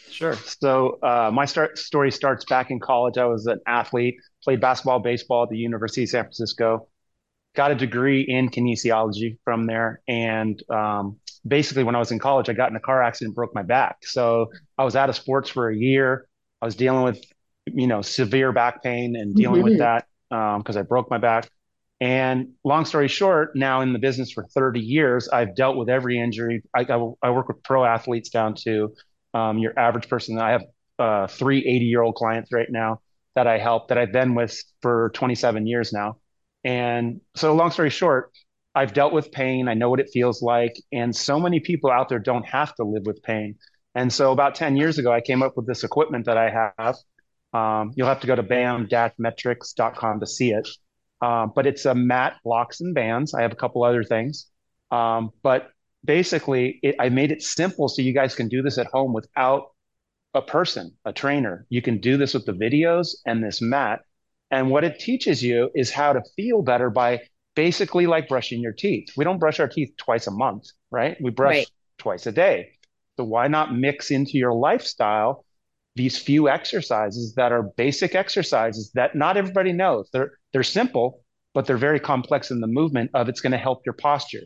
Sure. 0.09 0.35
So 0.35 0.99
uh, 1.01 1.31
my 1.33 1.45
start 1.45 1.77
story 1.77 2.11
starts 2.11 2.45
back 2.45 2.69
in 2.69 2.79
college. 2.79 3.17
I 3.17 3.25
was 3.25 3.47
an 3.47 3.59
athlete, 3.65 4.15
played 4.43 4.61
basketball, 4.61 4.99
baseball 4.99 5.43
at 5.43 5.49
the 5.49 5.57
University 5.57 6.03
of 6.03 6.09
San 6.09 6.23
Francisco, 6.25 6.87
got 7.55 7.71
a 7.71 7.75
degree 7.75 8.21
in 8.21 8.49
kinesiology 8.49 9.37
from 9.43 9.67
there. 9.67 10.01
And 10.07 10.61
um, 10.69 11.17
basically, 11.47 11.83
when 11.83 11.95
I 11.95 11.99
was 11.99 12.11
in 12.11 12.19
college, 12.19 12.49
I 12.49 12.53
got 12.53 12.69
in 12.69 12.75
a 12.75 12.79
car 12.79 13.01
accident, 13.01 13.35
broke 13.35 13.53
my 13.53 13.63
back. 13.63 13.97
So 14.03 14.51
I 14.77 14.83
was 14.83 14.95
out 14.95 15.09
of 15.09 15.15
sports 15.15 15.49
for 15.49 15.69
a 15.69 15.75
year. 15.75 16.27
I 16.61 16.65
was 16.65 16.75
dealing 16.75 17.03
with, 17.03 17.23
you 17.65 17.87
know, 17.87 18.01
severe 18.01 18.51
back 18.51 18.83
pain 18.83 19.15
and 19.15 19.35
dealing 19.35 19.61
mm-hmm. 19.61 19.69
with 19.71 19.79
that 19.79 20.07
because 20.29 20.75
um, 20.75 20.79
I 20.79 20.81
broke 20.81 21.09
my 21.09 21.17
back. 21.17 21.49
And 22.01 22.49
long 22.65 22.85
story 22.85 23.07
short, 23.07 23.55
now 23.55 23.81
in 23.81 23.93
the 23.93 23.99
business 23.99 24.31
for 24.31 24.43
30 24.43 24.79
years, 24.79 25.29
I've 25.29 25.55
dealt 25.55 25.77
with 25.77 25.89
every 25.89 26.19
injury. 26.19 26.63
I, 26.75 26.81
I, 26.81 27.11
I 27.21 27.29
work 27.29 27.47
with 27.47 27.63
pro 27.63 27.85
athletes 27.85 28.29
down 28.29 28.55
to 28.65 28.93
um, 29.33 29.57
your 29.57 29.77
average 29.79 30.09
person. 30.09 30.37
I 30.39 30.51
have 30.51 30.63
uh, 30.99 31.27
three 31.27 31.59
80 31.59 31.85
year 31.85 32.01
old 32.01 32.15
clients 32.15 32.51
right 32.51 32.67
now 32.69 33.01
that 33.35 33.47
I 33.47 33.57
help 33.57 33.87
that 33.87 33.97
I've 33.97 34.11
been 34.11 34.35
with 34.35 34.61
for 34.81 35.11
27 35.13 35.65
years 35.65 35.93
now. 35.93 36.17
And 36.63 37.21
so, 37.35 37.53
long 37.55 37.71
story 37.71 37.89
short, 37.89 38.31
I've 38.75 38.93
dealt 38.93 39.13
with 39.13 39.31
pain. 39.31 39.67
I 39.67 39.73
know 39.73 39.89
what 39.89 39.99
it 39.99 40.09
feels 40.11 40.41
like. 40.41 40.75
And 40.91 41.15
so 41.15 41.39
many 41.39 41.59
people 41.59 41.91
out 41.91 42.09
there 42.09 42.19
don't 42.19 42.45
have 42.45 42.73
to 42.75 42.83
live 42.83 43.03
with 43.05 43.21
pain. 43.23 43.55
And 43.95 44.11
so, 44.11 44.31
about 44.31 44.55
10 44.55 44.75
years 44.75 44.97
ago, 44.97 45.11
I 45.11 45.21
came 45.21 45.43
up 45.43 45.55
with 45.55 45.67
this 45.67 45.83
equipment 45.83 46.25
that 46.25 46.37
I 46.37 46.71
have. 46.77 46.95
Um, 47.53 47.91
you'll 47.95 48.07
have 48.07 48.21
to 48.21 48.27
go 48.27 48.35
to 48.35 48.43
bam-metrics.com 48.43 50.19
to 50.19 50.25
see 50.27 50.51
it. 50.51 50.67
Um, 51.21 51.51
but 51.55 51.67
it's 51.67 51.85
a 51.85 51.93
mat 51.93 52.37
blocks 52.43 52.81
and 52.81 52.95
bands. 52.95 53.33
I 53.33 53.43
have 53.43 53.51
a 53.51 53.55
couple 53.55 53.83
other 53.83 54.03
things. 54.03 54.47
Um, 54.91 55.31
but 55.41 55.69
basically, 56.03 56.79
it, 56.83 56.95
I 56.99 57.09
made 57.09 57.31
it 57.31 57.41
simple 57.41 57.87
so 57.87 58.01
you 58.01 58.13
guys 58.13 58.35
can 58.35 58.47
do 58.49 58.61
this 58.61 58.77
at 58.77 58.87
home 58.87 59.13
without 59.13 59.67
a 60.33 60.41
person, 60.41 60.97
a 61.05 61.13
trainer. 61.13 61.65
You 61.69 61.81
can 61.81 61.99
do 61.99 62.17
this 62.17 62.33
with 62.33 62.45
the 62.45 62.53
videos 62.53 63.15
and 63.25 63.43
this 63.43 63.61
mat. 63.61 64.01
And 64.53 64.69
what 64.69 64.83
it 64.83 64.99
teaches 64.99 65.41
you 65.41 65.71
is 65.73 65.89
how 65.89 66.13
to 66.13 66.21
feel 66.35 66.61
better 66.61 66.91
by 66.91 67.21
basically 67.55 68.05
like 68.05 68.29
brushing 68.29 68.61
your 68.61 68.71
teeth. 68.71 69.07
We 69.17 69.23
don't 69.23 69.39
brush 69.39 69.59
our 69.59 69.67
teeth 69.67 69.93
twice 69.97 70.27
a 70.27 70.31
month, 70.31 70.65
right? 70.91 71.17
We 71.19 71.31
brush 71.31 71.55
right. 71.55 71.67
twice 71.97 72.27
a 72.27 72.31
day. 72.31 72.73
So 73.17 73.23
why 73.23 73.47
not 73.47 73.75
mix 73.75 74.11
into 74.11 74.37
your 74.37 74.53
lifestyle 74.53 75.43
these 75.95 76.19
few 76.19 76.49
exercises 76.49 77.33
that 77.33 77.51
are 77.51 77.63
basic 77.63 78.13
exercises 78.13 78.91
that 78.93 79.15
not 79.15 79.37
everybody 79.37 79.73
knows. 79.73 80.09
They're 80.13 80.33
they're 80.51 80.61
simple, 80.61 81.23
but 81.55 81.65
they're 81.65 81.75
very 81.75 81.99
complex 81.99 82.51
in 82.51 82.61
the 82.61 82.67
movement 82.67 83.09
of 83.15 83.29
it's 83.29 83.41
going 83.41 83.53
to 83.53 83.57
help 83.57 83.81
your 83.87 83.93
posture. 83.93 84.43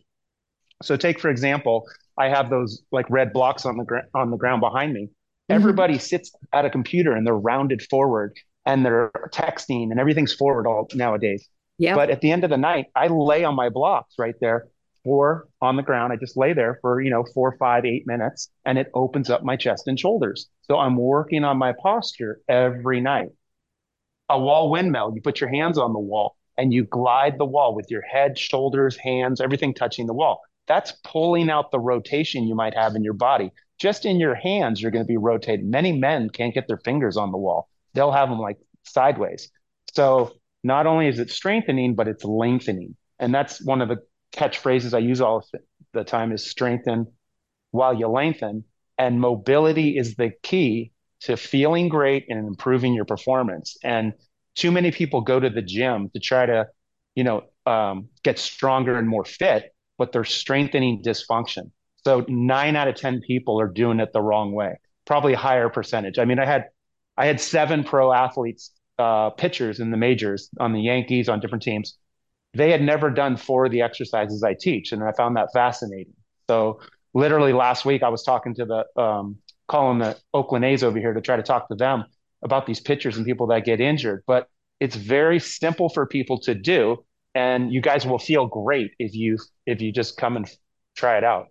So 0.84 0.96
take 0.96 1.20
for 1.20 1.30
example, 1.30 1.84
I 2.18 2.30
have 2.30 2.50
those 2.50 2.82
like 2.94 3.10
red 3.10 3.34
blocks 3.34 3.66
on 3.66 3.76
the 3.76 3.84
gr- 3.84 4.08
on 4.14 4.32
the 4.32 4.38
ground 4.38 4.62
behind 4.62 4.94
me. 4.94 5.04
Mm-hmm. 5.04 5.56
Everybody 5.56 5.98
sits 5.98 6.32
at 6.54 6.64
a 6.64 6.70
computer 6.70 7.12
and 7.12 7.28
they're 7.28 7.36
rounded 7.36 7.82
forward 7.90 8.38
and 8.68 8.86
they're 8.86 9.12
texting 9.34 9.90
and 9.90 10.00
everything's 10.00 10.34
forward 10.34 10.68
all 10.68 10.88
nowadays. 10.94 11.48
Yeah. 11.80 11.96
But 11.96 12.10
at 12.10 12.22
the 12.22 12.32
end 12.32 12.44
of 12.44 12.50
the 12.50 12.58
night, 12.58 12.88
I 12.96 13.08
lay 13.08 13.44
on 13.44 13.56
my 13.56 13.70
blocks 13.70 14.16
right 14.20 14.36
there, 14.42 14.68
or 15.08 15.48
on 15.62 15.78
the 15.78 15.84
ground. 15.84 16.12
I 16.12 16.18
just 16.18 16.36
lay 16.36 16.52
there 16.52 16.80
for, 16.82 17.02
you 17.02 17.10
know, 17.10 17.24
four, 17.34 17.56
five, 17.58 17.86
eight 17.86 18.06
minutes 18.06 18.50
and 18.66 18.78
it 18.78 18.92
opens 18.94 19.30
up 19.30 19.42
my 19.42 19.56
chest 19.56 19.88
and 19.88 19.98
shoulders. 19.98 20.50
So 20.64 20.78
I'm 20.78 20.98
working 20.98 21.46
on 21.46 21.58
my 21.58 21.74
posture 21.82 22.42
every 22.50 23.00
night. 23.00 23.30
A 24.28 24.38
wall 24.38 24.70
windmill, 24.70 25.14
you 25.16 25.22
put 25.22 25.40
your 25.40 25.50
hands 25.50 25.78
on 25.78 25.94
the 25.94 26.00
wall 26.00 26.36
and 26.58 26.74
you 26.74 26.84
glide 26.84 27.38
the 27.38 27.46
wall 27.46 27.74
with 27.74 27.90
your 27.90 28.02
head, 28.02 28.38
shoulders, 28.38 28.98
hands, 28.98 29.40
everything 29.40 29.74
touching 29.74 30.08
the 30.08 30.14
wall. 30.14 30.42
That's 30.68 30.92
pulling 31.06 31.50
out 31.50 31.72
the 31.72 31.80
rotation 31.80 32.46
you 32.46 32.56
might 32.56 32.74
have 32.74 32.96
in 32.96 33.04
your 33.04 33.14
body. 33.14 33.54
Just 33.80 34.06
in 34.06 34.20
your 34.20 34.36
hands, 34.36 34.82
you're 34.82 34.92
going 34.92 35.06
to 35.06 35.08
be 35.08 35.16
rotating. 35.16 35.70
Many 35.70 35.98
men 35.98 36.30
can't 36.30 36.54
get 36.54 36.68
their 36.68 36.82
fingers 36.84 37.16
on 37.16 37.32
the 37.32 37.38
wall 37.38 37.70
they'll 37.98 38.12
have 38.12 38.30
them 38.30 38.40
like 38.40 38.58
sideways. 38.84 39.50
So 39.94 40.34
not 40.64 40.86
only 40.86 41.08
is 41.08 41.18
it 41.18 41.32
strengthening, 41.32 41.96
but 41.96 42.08
it's 42.08 42.24
lengthening. 42.24 42.96
And 43.20 43.34
that's 43.34 43.60
one 43.66 43.82
of 43.82 43.90
the 43.90 43.98
catchphrases 44.34 44.94
I 44.94 45.00
use 45.00 45.20
all 45.20 45.44
the 45.94 46.04
time 46.04 46.32
is 46.32 46.50
strengthen 46.50 47.08
while 47.72 47.96
you 47.96 48.08
lengthen. 48.08 48.66
And 49.00 49.20
mobility 49.20 49.98
is 49.98 50.16
the 50.16 50.32
key 50.44 50.92
to 51.22 51.38
feeling 51.38 51.90
great 51.90 52.26
and 52.30 52.48
improving 52.48 52.94
your 52.94 53.06
performance. 53.06 53.78
And 53.84 54.14
too 54.56 54.72
many 54.72 54.92
people 54.92 55.22
go 55.22 55.40
to 55.40 55.50
the 55.50 55.64
gym 55.64 56.10
to 56.14 56.20
try 56.20 56.46
to, 56.46 56.68
you 57.16 57.24
know, 57.24 57.46
um, 57.66 58.10
get 58.24 58.38
stronger 58.38 58.98
and 58.98 59.08
more 59.08 59.26
fit, 59.26 59.74
but 59.98 60.12
they're 60.12 60.24
strengthening 60.24 61.02
dysfunction. 61.04 61.72
So 62.06 62.26
nine 62.28 62.76
out 62.76 62.88
of 62.88 62.96
10 62.96 63.22
people 63.22 63.60
are 63.60 63.68
doing 63.68 64.00
it 64.00 64.14
the 64.14 64.22
wrong 64.22 64.52
way, 64.52 64.80
probably 65.06 65.34
a 65.34 65.38
higher 65.38 65.70
percentage. 65.70 66.20
I 66.20 66.26
mean, 66.26 66.40
I 66.40 66.46
had 66.46 66.66
I 67.18 67.26
had 67.26 67.42
seven 67.42 67.84
pro 67.84 68.14
athletes, 68.14 68.72
uh, 69.00 69.32
pitchers 69.32 69.80
in 69.80 69.92
the 69.92 69.98
majors 69.98 70.50
on 70.60 70.74
the 70.74 70.82
Yankees 70.82 71.30
on 71.30 71.40
different 71.40 71.64
teams. 71.64 71.98
They 72.54 72.72
had 72.72 72.82
never 72.82 73.10
done 73.10 73.38
four 73.38 73.66
of 73.66 73.72
the 73.72 73.82
exercises 73.82 74.44
I 74.44 74.54
teach, 74.54 74.92
and 74.92 75.04
I 75.04 75.12
found 75.12 75.36
that 75.36 75.50
fascinating. 75.54 76.14
So 76.50 76.80
literally 77.14 77.54
last 77.54 77.86
week, 77.86 78.04
I 78.04 78.10
was 78.10 78.24
talking 78.24 78.56
to 78.56 78.66
the 78.66 79.02
um, 79.02 79.38
calling 79.68 80.00
the 80.00 80.18
Oakland 80.34 80.66
A's 80.66 80.84
over 80.84 80.98
here 80.98 81.14
to 81.14 81.22
try 81.22 81.36
to 81.36 81.44
talk 81.44 81.68
to 81.70 81.76
them 81.76 82.06
about 82.42 82.66
these 82.66 82.80
pitchers 82.80 83.18
and 83.18 83.26
people 83.26 83.48
that 83.48 83.66
get 83.66 83.82
injured. 83.82 84.24
But 84.26 84.48
it's 84.80 84.96
very 84.96 85.40
simple 85.40 85.90
for 85.90 86.06
people 86.06 86.40
to 86.42 86.56
do, 86.56 87.04
and 87.36 87.72
you 87.74 87.82
guys 87.82 88.06
will 88.06 88.20
feel 88.20 88.48
great 88.48 88.92
if 89.00 89.14
you 89.14 89.38
if 89.66 89.82
you 89.82 89.92
just 89.92 90.18
come 90.18 90.38
and 90.38 90.50
try 90.96 91.18
it 91.18 91.24
out. 91.24 91.48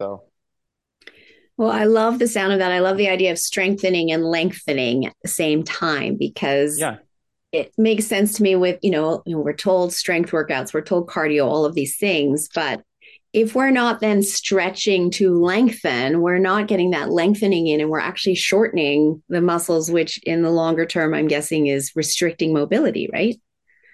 So 0.00 0.24
well, 1.56 1.70
I 1.70 1.84
love 1.84 2.18
the 2.18 2.28
sound 2.28 2.52
of 2.52 2.58
that. 2.58 2.72
I 2.72 2.80
love 2.80 2.96
the 2.96 3.08
idea 3.08 3.32
of 3.32 3.38
strengthening 3.38 4.12
and 4.12 4.24
lengthening 4.24 5.06
at 5.06 5.14
the 5.22 5.28
same 5.28 5.62
time 5.62 6.16
because 6.18 6.78
yeah. 6.78 6.96
it 7.52 7.72
makes 7.78 8.06
sense 8.06 8.34
to 8.36 8.42
me 8.42 8.56
with, 8.56 8.78
you 8.82 8.90
know, 8.90 9.22
you 9.24 9.36
know, 9.36 9.42
we're 9.42 9.54
told 9.54 9.92
strength 9.92 10.32
workouts, 10.32 10.74
we're 10.74 10.82
told 10.82 11.08
cardio, 11.08 11.46
all 11.46 11.64
of 11.64 11.74
these 11.74 11.96
things, 11.96 12.48
but 12.54 12.82
if 13.32 13.54
we're 13.54 13.70
not 13.70 14.00
then 14.00 14.22
stretching 14.22 15.10
to 15.10 15.38
lengthen, 15.38 16.22
we're 16.22 16.38
not 16.38 16.68
getting 16.68 16.90
that 16.92 17.10
lengthening 17.10 17.66
in 17.66 17.80
and 17.80 17.90
we're 17.90 18.00
actually 18.00 18.34
shortening 18.34 19.22
the 19.28 19.42
muscles, 19.42 19.90
which 19.90 20.18
in 20.22 20.42
the 20.42 20.50
longer 20.50 20.86
term, 20.86 21.12
I'm 21.12 21.28
guessing 21.28 21.66
is 21.66 21.92
restricting 21.94 22.54
mobility, 22.54 23.10
right? 23.12 23.38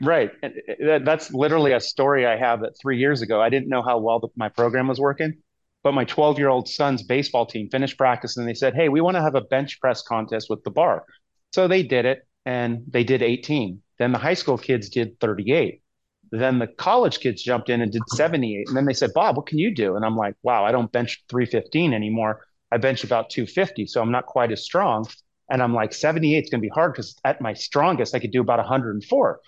Right. 0.00 0.30
Uh, 0.42 0.98
that's 1.04 1.32
literally 1.32 1.72
a 1.72 1.80
story 1.80 2.26
I 2.26 2.36
have 2.36 2.60
that 2.60 2.78
three 2.80 2.98
years 2.98 3.22
ago. 3.22 3.40
I 3.40 3.50
didn't 3.50 3.68
know 3.68 3.82
how 3.82 3.98
well 3.98 4.20
the, 4.20 4.28
my 4.36 4.48
program 4.48 4.88
was 4.88 5.00
working. 5.00 5.38
But 5.82 5.94
my 5.94 6.04
12 6.04 6.38
year 6.38 6.48
old 6.48 6.68
son's 6.68 7.02
baseball 7.02 7.46
team 7.46 7.68
finished 7.70 7.98
practice 7.98 8.36
and 8.36 8.48
they 8.48 8.54
said, 8.54 8.74
Hey, 8.74 8.88
we 8.88 9.00
want 9.00 9.16
to 9.16 9.22
have 9.22 9.34
a 9.34 9.40
bench 9.40 9.80
press 9.80 10.02
contest 10.02 10.48
with 10.48 10.62
the 10.64 10.70
bar. 10.70 11.04
So 11.52 11.68
they 11.68 11.82
did 11.82 12.04
it 12.04 12.26
and 12.46 12.82
they 12.88 13.04
did 13.04 13.22
18. 13.22 13.80
Then 13.98 14.12
the 14.12 14.18
high 14.18 14.34
school 14.34 14.58
kids 14.58 14.88
did 14.88 15.18
38. 15.20 15.82
Then 16.30 16.58
the 16.58 16.66
college 16.66 17.20
kids 17.20 17.42
jumped 17.42 17.68
in 17.68 17.82
and 17.82 17.92
did 17.92 18.02
78. 18.08 18.68
And 18.68 18.76
then 18.76 18.86
they 18.86 18.94
said, 18.94 19.12
Bob, 19.14 19.36
what 19.36 19.46
can 19.46 19.58
you 19.58 19.74
do? 19.74 19.96
And 19.96 20.04
I'm 20.04 20.16
like, 20.16 20.34
wow, 20.42 20.64
I 20.64 20.72
don't 20.72 20.90
bench 20.90 21.22
315 21.28 21.92
anymore. 21.92 22.46
I 22.70 22.78
bench 22.78 23.04
about 23.04 23.28
250. 23.28 23.86
So 23.86 24.00
I'm 24.00 24.10
not 24.10 24.24
quite 24.24 24.50
as 24.50 24.64
strong. 24.64 25.06
And 25.50 25.62
I'm 25.62 25.74
like, 25.74 25.92
78 25.92 26.44
is 26.44 26.50
going 26.50 26.60
to 26.60 26.66
be 26.66 26.70
hard 26.70 26.94
because 26.94 27.14
at 27.24 27.42
my 27.42 27.52
strongest, 27.52 28.14
I 28.14 28.18
could 28.18 28.30
do 28.30 28.40
about 28.40 28.58
104. 28.58 29.40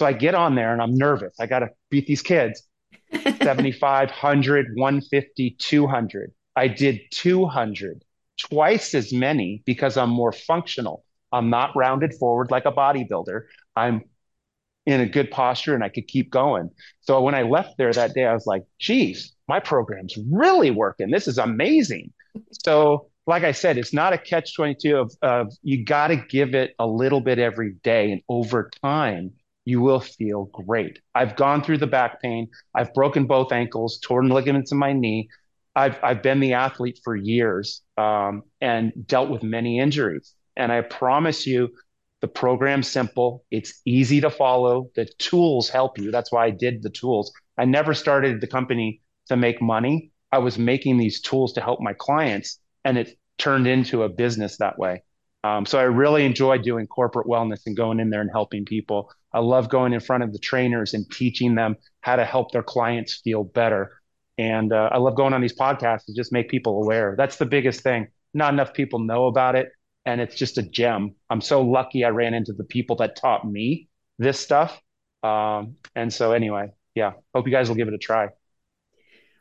So 0.00 0.06
I 0.06 0.12
get 0.12 0.34
on 0.34 0.56
there 0.56 0.72
and 0.72 0.82
I'm 0.82 0.96
nervous. 0.96 1.36
I 1.38 1.46
got 1.46 1.60
to 1.60 1.68
beat 1.88 2.08
these 2.08 2.22
kids. 2.22 2.64
75, 3.42 4.10
100, 4.10 4.66
150, 4.74 5.50
200. 5.58 6.32
I 6.56 6.68
did 6.68 7.00
200, 7.10 8.04
twice 8.38 8.94
as 8.94 9.12
many 9.12 9.62
because 9.64 9.96
I'm 9.96 10.10
more 10.10 10.32
functional. 10.32 11.04
I'm 11.32 11.50
not 11.50 11.74
rounded 11.74 12.14
forward 12.14 12.50
like 12.50 12.64
a 12.64 12.72
bodybuilder. 12.72 13.42
I'm 13.74 14.04
in 14.86 15.00
a 15.00 15.06
good 15.06 15.30
posture 15.30 15.74
and 15.74 15.82
I 15.82 15.88
could 15.88 16.06
keep 16.06 16.30
going. 16.30 16.70
So 17.00 17.20
when 17.22 17.34
I 17.34 17.42
left 17.42 17.76
there 17.78 17.92
that 17.92 18.14
day, 18.14 18.26
I 18.26 18.34
was 18.34 18.46
like, 18.46 18.64
geez, 18.78 19.34
my 19.48 19.60
program's 19.60 20.16
really 20.30 20.70
working. 20.70 21.10
This 21.10 21.26
is 21.26 21.38
amazing. 21.38 22.12
So, 22.64 23.08
like 23.26 23.44
I 23.44 23.52
said, 23.52 23.78
it's 23.78 23.94
not 23.94 24.12
a 24.12 24.18
catch 24.18 24.54
22 24.54 24.96
of, 24.96 25.14
of 25.22 25.52
you 25.62 25.84
got 25.84 26.08
to 26.08 26.16
give 26.16 26.54
it 26.54 26.74
a 26.78 26.86
little 26.86 27.20
bit 27.20 27.38
every 27.38 27.72
day. 27.82 28.12
And 28.12 28.20
over 28.28 28.70
time, 28.82 29.32
you 29.64 29.80
will 29.80 30.00
feel 30.00 30.46
great. 30.46 30.98
I've 31.14 31.36
gone 31.36 31.62
through 31.62 31.78
the 31.78 31.86
back 31.86 32.20
pain. 32.20 32.48
I've 32.74 32.92
broken 32.92 33.26
both 33.26 33.52
ankles, 33.52 33.98
torn 34.02 34.28
ligaments 34.28 34.72
in 34.72 34.78
my 34.78 34.92
knee. 34.92 35.28
I've, 35.74 35.98
I've 36.02 36.22
been 36.22 36.40
the 36.40 36.52
athlete 36.52 37.00
for 37.02 37.16
years 37.16 37.82
um, 37.96 38.42
and 38.60 38.92
dealt 39.06 39.30
with 39.30 39.42
many 39.42 39.80
injuries. 39.80 40.34
And 40.56 40.70
I 40.70 40.82
promise 40.82 41.46
you, 41.46 41.70
the 42.20 42.28
program's 42.28 42.88
simple. 42.88 43.44
It's 43.50 43.82
easy 43.84 44.20
to 44.22 44.30
follow. 44.30 44.90
The 44.94 45.06
tools 45.18 45.68
help 45.68 45.98
you. 45.98 46.10
That's 46.10 46.32
why 46.32 46.46
I 46.46 46.50
did 46.50 46.82
the 46.82 46.90
tools. 46.90 47.32
I 47.58 47.64
never 47.64 47.92
started 47.92 48.40
the 48.40 48.46
company 48.46 49.02
to 49.28 49.36
make 49.36 49.60
money. 49.60 50.10
I 50.32 50.38
was 50.38 50.58
making 50.58 50.96
these 50.96 51.20
tools 51.20 51.52
to 51.54 51.60
help 51.60 51.80
my 51.80 51.92
clients, 51.92 52.58
and 52.84 52.96
it 52.98 53.18
turned 53.38 53.66
into 53.66 54.04
a 54.04 54.08
business 54.08 54.56
that 54.58 54.78
way. 54.78 55.02
Um, 55.44 55.66
so 55.66 55.78
I 55.78 55.82
really 55.82 56.24
enjoy 56.24 56.56
doing 56.56 56.86
corporate 56.86 57.26
wellness 57.26 57.60
and 57.66 57.76
going 57.76 58.00
in 58.00 58.08
there 58.08 58.22
and 58.22 58.30
helping 58.32 58.64
people. 58.64 59.12
I 59.34 59.40
love 59.40 59.68
going 59.68 59.92
in 59.92 60.00
front 60.00 60.24
of 60.24 60.32
the 60.32 60.38
trainers 60.38 60.94
and 60.94 61.08
teaching 61.10 61.54
them 61.54 61.76
how 62.00 62.16
to 62.16 62.24
help 62.24 62.52
their 62.52 62.62
clients 62.62 63.20
feel 63.22 63.44
better. 63.44 64.00
And 64.38 64.72
uh, 64.72 64.88
I 64.90 64.96
love 64.96 65.16
going 65.16 65.34
on 65.34 65.42
these 65.42 65.56
podcasts 65.56 66.06
to 66.06 66.14
just 66.14 66.32
make 66.32 66.48
people 66.48 66.82
aware. 66.82 67.14
That's 67.18 67.36
the 67.36 67.44
biggest 67.44 67.82
thing. 67.82 68.08
Not 68.32 68.54
enough 68.54 68.72
people 68.72 69.00
know 69.00 69.26
about 69.26 69.54
it. 69.54 69.70
And 70.06 70.18
it's 70.18 70.34
just 70.34 70.56
a 70.56 70.62
gem. 70.62 71.14
I'm 71.28 71.42
so 71.42 71.60
lucky 71.60 72.04
I 72.04 72.08
ran 72.08 72.32
into 72.32 72.54
the 72.54 72.64
people 72.64 72.96
that 72.96 73.14
taught 73.14 73.46
me 73.46 73.88
this 74.18 74.40
stuff. 74.40 74.80
Um, 75.22 75.76
and 75.94 76.12
so, 76.12 76.32
anyway, 76.32 76.70
yeah, 76.94 77.12
hope 77.34 77.46
you 77.46 77.52
guys 77.52 77.68
will 77.68 77.76
give 77.76 77.88
it 77.88 77.94
a 77.94 77.98
try. 77.98 78.28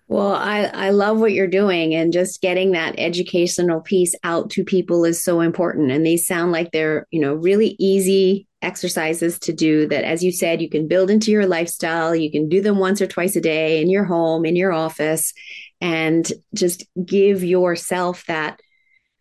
Well, 0.07 0.33
I, 0.33 0.65
I 0.65 0.89
love 0.89 1.19
what 1.19 1.33
you're 1.33 1.47
doing, 1.47 1.95
and 1.95 2.13
just 2.13 2.41
getting 2.41 2.71
that 2.71 2.95
educational 2.97 3.81
piece 3.81 4.13
out 4.23 4.49
to 4.51 4.63
people 4.63 5.05
is 5.05 5.23
so 5.23 5.39
important. 5.39 5.91
And 5.91 6.05
these 6.05 6.27
sound 6.27 6.51
like 6.51 6.71
they're, 6.71 7.07
you 7.09 7.21
know, 7.21 7.33
really 7.33 7.75
easy 7.79 8.47
exercises 8.61 9.39
to 9.39 9.53
do 9.53 9.87
that, 9.87 10.03
as 10.03 10.23
you 10.23 10.31
said, 10.31 10.61
you 10.61 10.69
can 10.69 10.87
build 10.87 11.09
into 11.09 11.31
your 11.31 11.45
lifestyle. 11.45 12.15
You 12.15 12.31
can 12.31 12.47
do 12.47 12.61
them 12.61 12.77
once 12.79 13.01
or 13.01 13.07
twice 13.07 13.35
a 13.35 13.41
day 13.41 13.81
in 13.81 13.89
your 13.89 14.03
home, 14.03 14.45
in 14.45 14.55
your 14.55 14.71
office, 14.71 15.33
and 15.81 16.31
just 16.53 16.85
give 17.05 17.43
yourself 17.43 18.25
that 18.27 18.59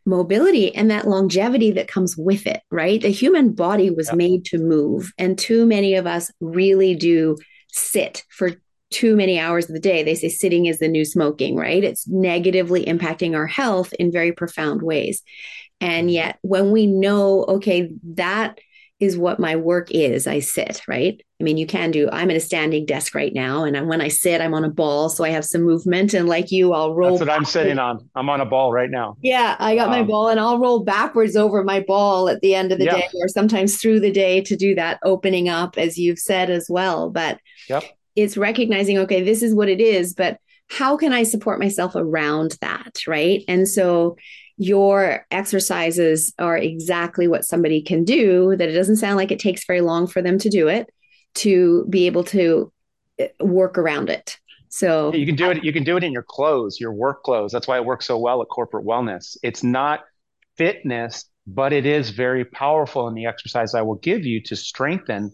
mobility 0.05 0.75
and 0.75 0.90
that 0.90 1.07
longevity 1.07 1.71
that 1.73 1.88
comes 1.88 2.16
with 2.16 2.47
it, 2.47 2.61
right? 2.71 3.01
The 3.01 3.09
human 3.09 3.53
body 3.53 3.90
was 3.90 4.09
yeah. 4.09 4.16
made 4.16 4.45
to 4.47 4.59
move, 4.59 5.12
and 5.16 5.38
too 5.38 5.64
many 5.64 5.95
of 5.95 6.07
us 6.07 6.31
really 6.40 6.97
do 6.97 7.37
sit 7.68 8.25
for 8.29 8.53
too 8.92 9.16
many 9.16 9.38
hours 9.38 9.68
of 9.68 9.74
the 9.74 9.81
day. 9.81 10.02
They 10.02 10.14
say 10.14 10.28
sitting 10.28 10.66
is 10.66 10.78
the 10.78 10.88
new 10.88 11.05
smoking, 11.05 11.57
right? 11.57 11.83
It's 11.83 12.07
negatively 12.07 12.85
impacting 12.85 13.35
our 13.35 13.46
health 13.46 13.92
in 13.94 14.12
very 14.12 14.33
profound 14.33 14.83
ways. 14.83 15.22
And 15.81 16.09
mm-hmm. 16.09 16.14
yet, 16.14 16.38
when 16.42 16.70
we 16.70 16.87
know, 16.87 17.44
okay, 17.44 17.92
that 18.14 18.59
is 19.02 19.18
what 19.18 19.40
my 19.40 19.57
work 19.57 19.90
is. 19.90 20.28
I 20.28 20.38
sit, 20.38 20.81
right? 20.87 21.20
I 21.40 21.42
mean, 21.42 21.57
you 21.57 21.66
can 21.66 21.90
do, 21.90 22.09
I'm 22.12 22.31
at 22.31 22.37
a 22.37 22.40
standing 22.40 22.87
desk 22.87 23.16
right 23.16 23.35
now. 23.35 23.64
And 23.64 23.88
when 23.88 24.00
I 24.00 24.07
sit, 24.07 24.40
I'm 24.40 24.55
on 24.55 24.62
a 24.62 24.70
ball. 24.70 25.09
So 25.09 25.24
I 25.24 25.31
have 25.31 25.44
some 25.44 25.62
movement. 25.62 26.14
And 26.14 26.28
like 26.28 26.52
you, 26.52 26.72
I'll 26.72 26.94
roll. 26.94 27.18
That's 27.18 27.28
what 27.28 27.37
I'm 27.37 27.44
sitting 27.44 27.81
on. 27.81 28.09
I'm 28.14 28.31
on 28.31 28.40
a 28.40 28.46
ball 28.46 28.72
right 28.72 28.88
now. 28.88 29.16
Yeah. 29.20 29.57
I 29.59 29.74
got 29.74 29.87
um, 29.87 29.90
my 29.90 30.05
ball 30.05 30.28
and 30.28 30.38
I'll 30.38 30.61
roll 30.61 30.85
backwards 30.85 31.35
over 31.35 31.64
my 31.64 31.81
ball 31.81 32.28
at 32.28 32.40
the 32.42 32.55
end 32.55 32.70
of 32.70 32.78
the 32.78 32.85
yeah. 32.85 32.94
day 32.94 33.09
or 33.20 33.26
sometimes 33.26 33.78
through 33.78 33.98
the 33.98 34.12
day 34.12 34.40
to 34.42 34.55
do 34.55 34.76
that 34.76 35.00
opening 35.02 35.48
up, 35.48 35.76
as 35.78 35.98
you've 35.98 36.20
said 36.20 36.48
as 36.48 36.68
well. 36.70 37.11
But 37.11 37.40
yep. 37.68 37.83
It's 38.16 38.37
recognizing, 38.37 38.98
okay, 38.98 39.22
this 39.22 39.42
is 39.42 39.55
what 39.55 39.68
it 39.68 39.81
is. 39.81 40.14
But 40.14 40.38
how 40.68 40.96
can 40.96 41.12
I 41.12 41.22
support 41.22 41.59
myself 41.59 41.92
around 41.94 42.57
that? 42.61 43.01
Right. 43.07 43.44
And 43.48 43.68
so 43.68 44.16
your 44.57 45.27
exercises 45.31 46.33
are 46.38 46.57
exactly 46.57 47.27
what 47.27 47.44
somebody 47.44 47.83
can 47.83 48.05
do, 48.05 48.55
that 48.57 48.68
it 48.68 48.72
doesn't 48.72 48.96
sound 48.96 49.16
like 49.16 49.31
it 49.31 49.38
takes 49.38 49.66
very 49.66 49.81
long 49.81 50.07
for 50.07 50.22
them 50.22 50.38
to 50.38 50.48
do 50.48 50.68
it, 50.68 50.88
to 51.35 51.87
be 51.90 52.07
able 52.07 52.25
to 52.25 52.72
eh, 53.18 53.29
work 53.40 53.79
around 53.79 54.11
it. 54.11 54.38
So 54.68 55.12
you 55.12 55.27
can 55.27 55.37
do 55.37 55.51
it. 55.51 55.62
You 55.62 55.72
can 55.72 55.85
do 55.85 55.98
it 55.98 56.05
in 56.05 56.12
your 56.12 56.22
clothes, 56.22 56.81
your 56.81 56.92
work 56.92 57.25
clothes. 57.25 57.53
That's 57.53 57.68
why 57.68 57.77
it 57.77 57.85
works 57.85 58.07
so 58.07 58.18
well 58.18 58.40
at 58.40 58.48
corporate 58.48 58.87
wellness. 58.87 59.37
It's 59.42 59.62
not 59.62 60.01
fitness, 60.57 61.27
but 61.46 61.72
it 61.72 61.85
is 61.85 62.11
very 62.11 62.44
powerful 62.44 63.09
in 63.09 63.14
the 63.14 63.27
exercise 63.27 63.75
I 63.75 63.83
will 63.83 63.96
give 63.96 64.25
you 64.25 64.40
to 64.44 64.57
strengthen 64.57 65.33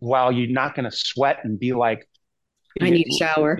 while 0.00 0.32
you're 0.32 0.50
not 0.50 0.74
going 0.74 0.88
to 0.88 0.96
sweat 0.96 1.38
and 1.44 1.58
be 1.58 1.72
like, 1.72 2.08
I 2.80 2.90
need 2.90 3.06
a 3.06 3.16
shower. 3.18 3.58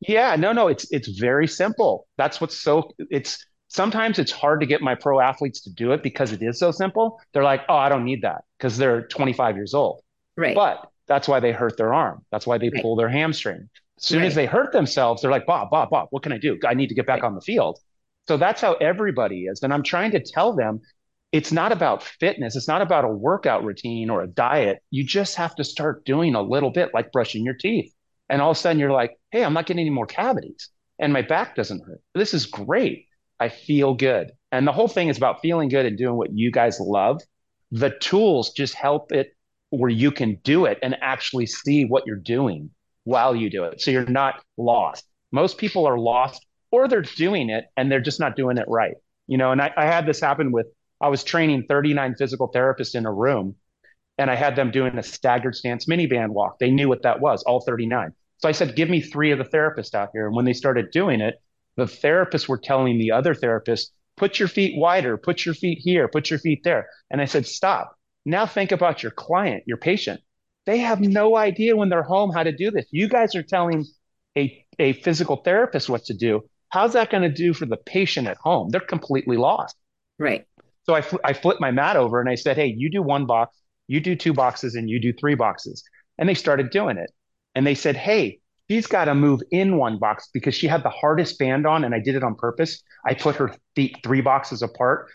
Yeah, 0.00 0.34
no, 0.36 0.52
no, 0.52 0.68
it's 0.68 0.90
it's 0.90 1.08
very 1.08 1.46
simple. 1.46 2.06
That's 2.16 2.40
what's 2.40 2.56
so 2.56 2.90
it's 2.98 3.44
sometimes 3.68 4.18
it's 4.18 4.32
hard 4.32 4.60
to 4.60 4.66
get 4.66 4.80
my 4.80 4.94
pro 4.94 5.20
athletes 5.20 5.60
to 5.62 5.70
do 5.70 5.92
it 5.92 6.02
because 6.02 6.32
it 6.32 6.42
is 6.42 6.58
so 6.58 6.70
simple. 6.70 7.20
They're 7.32 7.44
like, 7.44 7.62
oh, 7.68 7.76
I 7.76 7.88
don't 7.88 8.04
need 8.04 8.22
that 8.22 8.44
because 8.58 8.78
they're 8.78 9.06
25 9.08 9.56
years 9.56 9.74
old. 9.74 10.02
Right. 10.36 10.54
But 10.54 10.88
that's 11.06 11.28
why 11.28 11.40
they 11.40 11.52
hurt 11.52 11.76
their 11.76 11.92
arm. 11.92 12.24
That's 12.30 12.46
why 12.46 12.58
they 12.58 12.70
right. 12.70 12.82
pull 12.82 12.96
their 12.96 13.08
hamstring. 13.08 13.68
As 13.98 14.04
soon 14.04 14.20
right. 14.20 14.26
as 14.26 14.34
they 14.34 14.46
hurt 14.46 14.72
themselves, 14.72 15.22
they're 15.22 15.30
like, 15.30 15.46
Bob, 15.46 15.70
Bob, 15.70 15.90
Bob, 15.90 16.08
what 16.10 16.22
can 16.22 16.32
I 16.32 16.38
do? 16.38 16.58
I 16.66 16.74
need 16.74 16.88
to 16.88 16.94
get 16.94 17.06
back 17.06 17.22
right. 17.22 17.28
on 17.28 17.34
the 17.34 17.40
field. 17.40 17.78
So 18.26 18.36
that's 18.36 18.60
how 18.60 18.74
everybody 18.74 19.44
is. 19.46 19.62
And 19.62 19.72
I'm 19.72 19.82
trying 19.82 20.12
to 20.12 20.20
tell 20.20 20.54
them 20.54 20.80
it's 21.32 21.52
not 21.52 21.72
about 21.72 22.02
fitness. 22.02 22.56
It's 22.56 22.68
not 22.68 22.82
about 22.82 23.04
a 23.04 23.08
workout 23.08 23.64
routine 23.64 24.10
or 24.10 24.22
a 24.22 24.26
diet. 24.26 24.78
You 24.90 25.04
just 25.04 25.36
have 25.36 25.54
to 25.56 25.64
start 25.64 26.04
doing 26.04 26.34
a 26.34 26.42
little 26.42 26.70
bit 26.70 26.90
like 26.92 27.12
brushing 27.12 27.44
your 27.44 27.54
teeth. 27.54 27.92
And 28.28 28.42
all 28.42 28.50
of 28.50 28.56
a 28.56 28.60
sudden 28.60 28.78
you're 28.78 28.92
like, 28.92 29.16
hey, 29.30 29.44
I'm 29.44 29.52
not 29.52 29.66
getting 29.66 29.80
any 29.80 29.90
more 29.90 30.06
cavities 30.06 30.70
and 31.00 31.12
my 31.12 31.22
back 31.22 31.56
doesn't 31.56 31.84
hurt. 31.84 32.00
This 32.14 32.34
is 32.34 32.46
great. 32.46 33.06
I 33.40 33.48
feel 33.48 33.94
good. 33.94 34.32
And 34.52 34.66
the 34.66 34.72
whole 34.72 34.86
thing 34.86 35.08
is 35.08 35.16
about 35.16 35.40
feeling 35.40 35.68
good 35.68 35.86
and 35.86 35.96
doing 35.96 36.16
what 36.16 36.32
you 36.32 36.52
guys 36.52 36.78
love. 36.78 37.20
The 37.72 37.90
tools 37.90 38.52
just 38.52 38.74
help 38.74 39.10
it 39.12 39.34
where 39.70 39.90
you 39.90 40.10
can 40.10 40.38
do 40.44 40.66
it 40.66 40.78
and 40.82 40.96
actually 41.00 41.46
see 41.46 41.84
what 41.84 42.06
you're 42.06 42.16
doing 42.16 42.70
while 43.04 43.34
you 43.34 43.48
do 43.48 43.64
it. 43.64 43.80
So 43.80 43.90
you're 43.90 44.04
not 44.04 44.42
lost. 44.58 45.06
Most 45.32 45.58
people 45.58 45.86
are 45.86 45.98
lost 45.98 46.44
or 46.70 46.86
they're 46.86 47.02
doing 47.02 47.50
it 47.50 47.64
and 47.76 47.90
they're 47.90 48.00
just 48.00 48.20
not 48.20 48.36
doing 48.36 48.58
it 48.58 48.66
right. 48.68 48.94
You 49.26 49.38
know, 49.38 49.52
and 49.52 49.62
I, 49.62 49.72
I 49.76 49.86
had 49.86 50.06
this 50.06 50.20
happen 50.20 50.52
with, 50.52 50.66
I 51.00 51.08
was 51.08 51.24
training 51.24 51.64
39 51.68 52.16
physical 52.16 52.50
therapists 52.52 52.94
in 52.94 53.06
a 53.06 53.12
room 53.12 53.56
and 54.18 54.30
I 54.30 54.34
had 54.34 54.54
them 54.54 54.70
doing 54.70 54.98
a 54.98 55.02
staggered 55.02 55.56
stance 55.56 55.88
mini 55.88 56.06
band 56.06 56.34
walk. 56.34 56.58
They 56.58 56.70
knew 56.70 56.88
what 56.88 57.02
that 57.02 57.20
was, 57.20 57.42
all 57.44 57.60
39. 57.60 58.12
So 58.38 58.48
I 58.48 58.52
said, 58.52 58.76
give 58.76 58.90
me 58.90 59.00
three 59.00 59.30
of 59.30 59.38
the 59.38 59.44
therapists 59.44 59.94
out 59.94 60.10
here. 60.12 60.26
And 60.26 60.36
when 60.36 60.44
they 60.44 60.52
started 60.52 60.90
doing 60.90 61.20
it, 61.20 61.40
the 61.76 61.84
therapists 61.84 62.48
were 62.48 62.58
telling 62.58 62.98
the 62.98 63.12
other 63.12 63.34
therapists, 63.34 63.88
put 64.16 64.38
your 64.38 64.48
feet 64.48 64.76
wider, 64.76 65.16
put 65.16 65.46
your 65.46 65.54
feet 65.54 65.78
here, 65.80 66.06
put 66.06 66.28
your 66.28 66.38
feet 66.38 66.60
there. 66.64 66.88
And 67.10 67.20
I 67.20 67.24
said, 67.24 67.46
stop. 67.46 67.96
Now 68.26 68.44
think 68.44 68.72
about 68.72 69.02
your 69.02 69.12
client, 69.12 69.64
your 69.66 69.78
patient. 69.78 70.20
They 70.66 70.78
have 70.78 71.00
no 71.00 71.36
idea 71.36 71.74
when 71.74 71.88
they're 71.88 72.02
home 72.02 72.30
how 72.30 72.42
to 72.42 72.52
do 72.52 72.70
this. 72.70 72.86
You 72.90 73.08
guys 73.08 73.34
are 73.34 73.42
telling 73.42 73.86
a, 74.36 74.64
a 74.78 74.92
physical 74.92 75.36
therapist 75.36 75.88
what 75.88 76.04
to 76.04 76.14
do. 76.14 76.42
How's 76.68 76.92
that 76.92 77.10
going 77.10 77.22
to 77.22 77.32
do 77.32 77.54
for 77.54 77.64
the 77.64 77.78
patient 77.78 78.28
at 78.28 78.36
home? 78.36 78.68
They're 78.68 78.80
completely 78.80 79.38
lost. 79.38 79.76
Right. 80.18 80.46
So 80.84 80.94
I, 80.94 81.02
fl- 81.02 81.16
I 81.24 81.32
flipped 81.32 81.60
my 81.60 81.70
mat 81.70 81.96
over 81.96 82.20
and 82.20 82.28
I 82.28 82.34
said, 82.34 82.56
hey, 82.56 82.74
you 82.76 82.90
do 82.90 83.02
one 83.02 83.26
box, 83.26 83.56
you 83.86 84.00
do 84.00 84.16
two 84.16 84.32
boxes, 84.32 84.74
and 84.74 84.88
you 84.88 85.00
do 85.00 85.12
three 85.12 85.34
boxes. 85.34 85.82
And 86.18 86.28
they 86.28 86.34
started 86.34 86.70
doing 86.70 86.96
it. 86.96 87.10
And 87.54 87.66
they 87.66 87.74
said, 87.74 87.96
hey, 87.96 88.40
she's 88.70 88.86
got 88.86 89.06
to 89.06 89.14
move 89.14 89.40
in 89.50 89.76
one 89.76 89.98
box 89.98 90.28
because 90.32 90.54
she 90.54 90.68
had 90.68 90.84
the 90.84 90.90
hardest 90.90 91.38
band 91.38 91.66
on 91.66 91.82
and 91.82 91.94
I 91.94 91.98
did 91.98 92.14
it 92.14 92.22
on 92.22 92.36
purpose. 92.36 92.82
I 93.04 93.14
put 93.14 93.36
her 93.36 93.52
feet 93.74 93.96
three 94.04 94.20
boxes 94.20 94.62
apart 94.62 95.08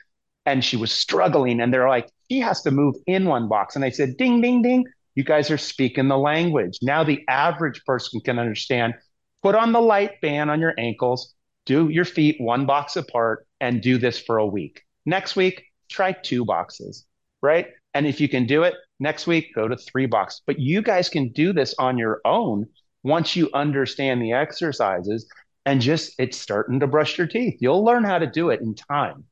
and 0.45 0.63
she 0.63 0.75
was 0.75 0.91
struggling 0.91 1.61
and 1.61 1.73
they're 1.73 1.87
like, 1.87 2.09
she 2.29 2.39
has 2.39 2.61
to 2.63 2.71
move 2.71 2.95
in 3.07 3.25
one 3.25 3.47
box. 3.47 3.75
And 3.75 3.85
I 3.85 3.91
said, 3.91 4.17
ding, 4.17 4.41
ding, 4.41 4.61
ding. 4.61 4.85
You 5.15 5.23
guys 5.23 5.49
are 5.49 5.57
speaking 5.57 6.09
the 6.09 6.17
language. 6.17 6.79
Now 6.81 7.05
the 7.05 7.23
average 7.29 7.81
person 7.85 8.19
can 8.19 8.39
understand. 8.39 8.95
Put 9.41 9.55
on 9.55 9.71
the 9.71 9.81
light 9.81 10.19
band 10.21 10.51
on 10.51 10.59
your 10.59 10.73
ankles, 10.77 11.33
do 11.65 11.87
your 11.87 12.03
feet 12.03 12.35
one 12.39 12.65
box 12.65 12.97
apart 12.97 13.47
and 13.61 13.81
do 13.81 13.97
this 13.97 14.19
for 14.19 14.37
a 14.37 14.45
week. 14.45 14.81
Next 15.05 15.35
week, 15.35 15.63
try 15.89 16.11
two 16.11 16.45
boxes, 16.45 17.05
right? 17.41 17.67
And 17.93 18.05
if 18.05 18.19
you 18.19 18.27
can 18.27 18.45
do 18.45 18.63
it 18.63 18.73
next 18.99 19.27
week, 19.27 19.53
go 19.55 19.67
to 19.67 19.77
three 19.77 20.05
boxes. 20.05 20.41
But 20.45 20.59
you 20.59 20.81
guys 20.81 21.09
can 21.09 21.29
do 21.29 21.53
this 21.53 21.75
on 21.79 21.97
your 21.97 22.21
own 22.25 22.67
once 23.03 23.35
you 23.35 23.49
understand 23.53 24.21
the 24.21 24.33
exercises 24.33 25.27
and 25.65 25.81
just 25.81 26.13
it's 26.19 26.37
starting 26.37 26.79
to 26.79 26.87
brush 26.87 27.17
your 27.17 27.27
teeth. 27.27 27.57
You'll 27.59 27.83
learn 27.83 28.03
how 28.03 28.19
to 28.19 28.27
do 28.27 28.49
it 28.49 28.61
in 28.61 28.75
time. 28.75 29.25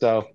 So 0.00 0.26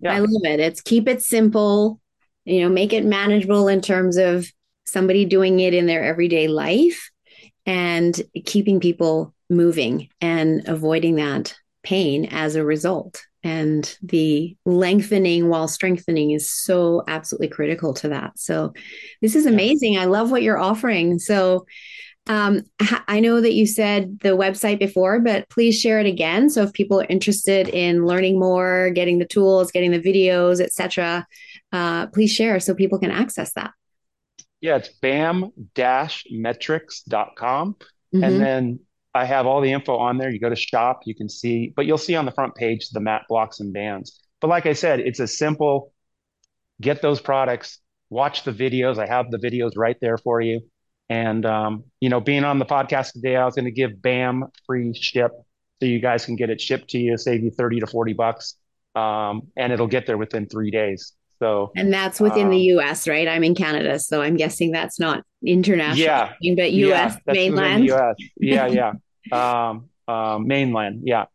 yeah. 0.00 0.14
I 0.14 0.18
love 0.18 0.44
it. 0.44 0.60
It's 0.60 0.80
keep 0.80 1.08
it 1.08 1.22
simple, 1.22 2.00
you 2.44 2.62
know, 2.62 2.68
make 2.68 2.92
it 2.92 3.04
manageable 3.04 3.68
in 3.68 3.80
terms 3.80 4.16
of 4.16 4.46
somebody 4.86 5.24
doing 5.24 5.60
it 5.60 5.74
in 5.74 5.86
their 5.86 6.04
everyday 6.04 6.48
life 6.48 7.10
and 7.66 8.20
keeping 8.44 8.80
people 8.80 9.34
moving 9.48 10.08
and 10.20 10.68
avoiding 10.68 11.16
that 11.16 11.54
pain 11.82 12.26
as 12.26 12.56
a 12.56 12.64
result 12.64 13.24
and 13.44 13.96
the 14.02 14.56
lengthening 14.64 15.48
while 15.48 15.68
strengthening 15.68 16.30
is 16.30 16.50
so 16.50 17.04
absolutely 17.06 17.48
critical 17.48 17.92
to 17.94 18.08
that. 18.08 18.38
So 18.38 18.72
this 19.20 19.36
is 19.36 19.44
amazing. 19.44 19.98
I 19.98 20.06
love 20.06 20.30
what 20.30 20.42
you're 20.42 20.58
offering. 20.58 21.18
So 21.18 21.66
um, 22.26 22.62
I 23.06 23.20
know 23.20 23.42
that 23.42 23.52
you 23.52 23.66
said 23.66 24.20
the 24.20 24.30
website 24.30 24.78
before, 24.78 25.20
but 25.20 25.46
please 25.50 25.78
share 25.78 26.00
it 26.00 26.06
again. 26.06 26.48
So 26.48 26.62
if 26.62 26.72
people 26.72 27.02
are 27.02 27.06
interested 27.06 27.68
in 27.68 28.06
learning 28.06 28.40
more, 28.40 28.88
getting 28.90 29.18
the 29.18 29.26
tools, 29.26 29.70
getting 29.70 29.90
the 29.90 30.00
videos, 30.00 30.58
etc., 30.58 31.26
uh, 31.70 32.06
please 32.06 32.32
share 32.32 32.58
so 32.60 32.74
people 32.74 32.98
can 32.98 33.10
access 33.10 33.52
that. 33.52 33.72
Yeah, 34.62 34.76
it's 34.76 34.88
bam-metrics.com. 34.88 37.76
Mm-hmm. 38.14 38.24
And 38.24 38.40
then 38.40 38.80
I 39.14 39.24
have 39.24 39.46
all 39.46 39.60
the 39.60 39.72
info 39.72 39.96
on 39.96 40.18
there. 40.18 40.30
You 40.30 40.40
go 40.40 40.48
to 40.48 40.56
shop, 40.56 41.02
you 41.04 41.14
can 41.14 41.28
see, 41.28 41.72
but 41.74 41.86
you'll 41.86 41.98
see 41.98 42.16
on 42.16 42.24
the 42.24 42.32
front 42.32 42.54
page 42.54 42.90
the 42.90 43.00
mat 43.00 43.22
blocks 43.28 43.60
and 43.60 43.72
bands. 43.72 44.20
But 44.40 44.48
like 44.48 44.66
I 44.66 44.72
said, 44.72 45.00
it's 45.00 45.20
a 45.20 45.28
simple 45.28 45.92
get 46.80 47.00
those 47.00 47.20
products, 47.20 47.78
watch 48.10 48.42
the 48.44 48.52
videos. 48.52 48.98
I 48.98 49.06
have 49.06 49.30
the 49.30 49.38
videos 49.38 49.72
right 49.76 49.96
there 50.00 50.18
for 50.18 50.40
you. 50.40 50.60
And 51.08 51.46
um, 51.46 51.84
you 52.00 52.08
know, 52.08 52.20
being 52.20 52.44
on 52.44 52.58
the 52.58 52.64
podcast 52.64 53.12
today, 53.12 53.36
I 53.36 53.44
was 53.44 53.54
going 53.54 53.66
to 53.66 53.70
give 53.70 54.02
BAM 54.02 54.44
free 54.66 54.94
ship 54.94 55.30
so 55.80 55.86
you 55.86 56.00
guys 56.00 56.24
can 56.24 56.36
get 56.36 56.50
it 56.50 56.60
shipped 56.60 56.90
to 56.90 56.98
you, 56.98 57.16
save 57.16 57.42
you 57.42 57.50
30 57.50 57.80
to 57.80 57.86
40 57.86 58.12
bucks. 58.14 58.56
Um, 58.94 59.48
and 59.56 59.72
it'll 59.72 59.88
get 59.88 60.06
there 60.06 60.16
within 60.16 60.46
three 60.46 60.70
days. 60.70 61.12
So, 61.44 61.72
and 61.76 61.92
that's 61.92 62.20
within 62.20 62.46
um, 62.46 62.50
the 62.52 62.60
US, 62.76 63.06
right? 63.06 63.28
I'm 63.28 63.44
in 63.44 63.54
Canada, 63.54 63.98
so 63.98 64.22
I'm 64.22 64.36
guessing 64.36 64.70
that's 64.70 64.98
not 64.98 65.22
international, 65.44 65.98
yeah, 65.98 66.32
but 66.56 66.72
US 66.72 67.18
yeah, 67.26 67.32
mainland. 67.34 67.90
US. 67.90 68.16
Yeah, 68.40 68.66
yeah 68.66 68.92
um, 69.30 69.90
um, 70.08 70.46
mainland. 70.46 71.02
Yeah. 71.04 71.26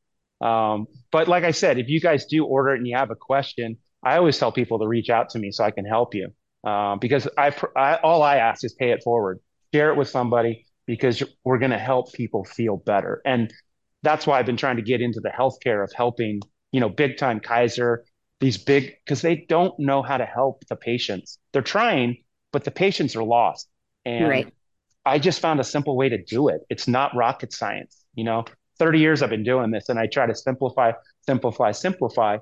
Um, 0.42 0.88
but 1.12 1.28
like 1.28 1.44
I 1.44 1.52
said, 1.52 1.78
if 1.78 1.90
you 1.90 2.02
guys 2.02 2.26
do 2.26 2.44
order 2.44 2.74
it 2.74 2.78
and 2.78 2.88
you 2.88 2.98
have 2.98 3.12
a 3.12 3.16
question, 3.16 3.78
I 4.04 4.18
always 4.18 4.36
tell 4.40 4.52
people 4.52 4.80
to 4.80 4.88
reach 4.88 5.12
out 5.12 5.30
to 5.32 5.40
me 5.40 5.52
so 5.52 5.64
I 5.64 5.70
can 5.70 5.86
help 5.86 6.16
you. 6.16 6.30
Um, 6.64 6.98
because 6.98 7.28
I, 7.38 7.54
I, 7.76 7.98
all 7.98 8.24
I 8.24 8.38
ask 8.38 8.64
is 8.64 8.74
pay 8.74 8.90
it 8.90 9.04
forward, 9.04 9.40
share 9.76 9.92
it 9.92 9.96
with 9.96 10.10
somebody 10.10 10.66
because 10.88 11.22
we're 11.44 11.60
going 11.60 11.72
to 11.72 11.78
help 11.78 12.14
people 12.14 12.46
feel 12.46 12.78
better. 12.78 13.22
And 13.26 13.54
that's 14.02 14.26
why 14.26 14.40
I've 14.40 14.48
been 14.48 14.58
trying 14.58 14.78
to 14.78 14.82
get 14.82 15.02
into 15.02 15.20
the 15.20 15.30
healthcare 15.30 15.84
of 15.84 15.92
helping, 15.96 16.42
you 16.72 16.80
know, 16.80 16.90
big 16.90 17.18
time 17.18 17.40
Kaiser, 17.40 18.06
these 18.40 18.58
big, 18.58 18.96
because 19.04 19.22
they 19.22 19.46
don't 19.50 19.78
know 19.80 20.02
how 20.02 20.18
to 20.18 20.26
help 20.26 20.66
the 20.68 20.76
patients. 20.76 21.40
They're 21.52 21.62
trying, 21.62 22.24
but 22.52 22.64
the 22.64 22.72
patients 22.72 23.16
are 23.16 23.24
lost. 23.24 23.68
And 24.06 24.30
right. 24.30 24.54
I 25.06 25.20
just 25.20 25.40
found 25.40 25.60
a 25.60 25.64
simple 25.64 25.98
way 25.98 26.10
to 26.10 26.24
do 26.24 26.48
it. 26.48 26.62
It's 26.70 26.88
not 26.88 27.16
rocket 27.16 27.54
science. 27.54 28.04
You 28.16 28.24
know, 28.24 28.46
30 28.80 29.00
years 29.00 29.22
I've 29.22 29.30
been 29.30 29.44
doing 29.44 29.72
this 29.72 29.90
and 29.90 30.00
I 30.00 30.08
try 30.08 30.26
to 30.26 30.36
simplify, 30.36 30.94
simplify, 31.26 31.72
simplify 31.72 32.38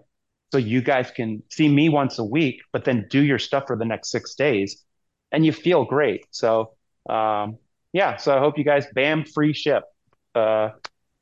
so 0.52 0.58
you 0.58 0.82
guys 0.82 1.12
can 1.12 1.44
see 1.50 1.68
me 1.68 1.90
once 1.90 2.20
a 2.20 2.24
week, 2.24 2.62
but 2.72 2.86
then 2.86 3.08
do 3.10 3.22
your 3.22 3.40
stuff 3.40 3.66
for 3.68 3.76
the 3.76 3.86
next 3.86 4.12
six 4.12 4.36
days 4.36 4.84
and 5.32 5.46
you 5.46 5.52
feel 5.52 5.84
great. 5.84 6.26
So, 6.32 6.74
um, 7.10 7.58
yeah, 7.92 8.18
so 8.18 8.36
I 8.36 8.40
hope 8.40 8.58
you 8.58 8.64
guys 8.64 8.86
BAM 8.94 9.26
free 9.26 9.54
ship 9.54 9.84
uh, 10.36 10.70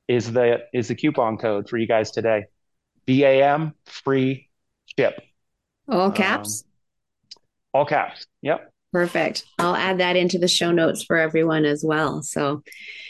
is 0.08 0.32
the 0.32 0.66
is 0.74 0.90
the 0.90 0.96
coupon 0.96 1.38
code 1.38 1.70
for 1.70 1.78
you 1.78 1.88
guys 1.88 2.12
today. 2.12 2.46
BAM 3.08 3.74
free 3.86 4.50
ship. 4.98 5.22
All 5.88 6.12
caps. 6.12 6.64
Um, 6.64 7.40
All 7.74 7.86
caps. 7.86 8.26
Yep. 8.42 8.72
Perfect. 8.94 9.44
I'll 9.60 9.76
add 9.76 9.98
that 9.98 10.16
into 10.16 10.40
the 10.40 10.48
show 10.48 10.72
notes 10.72 11.04
for 11.04 11.18
everyone 11.18 11.66
as 11.66 11.84
well. 11.84 12.24
So, 12.24 12.64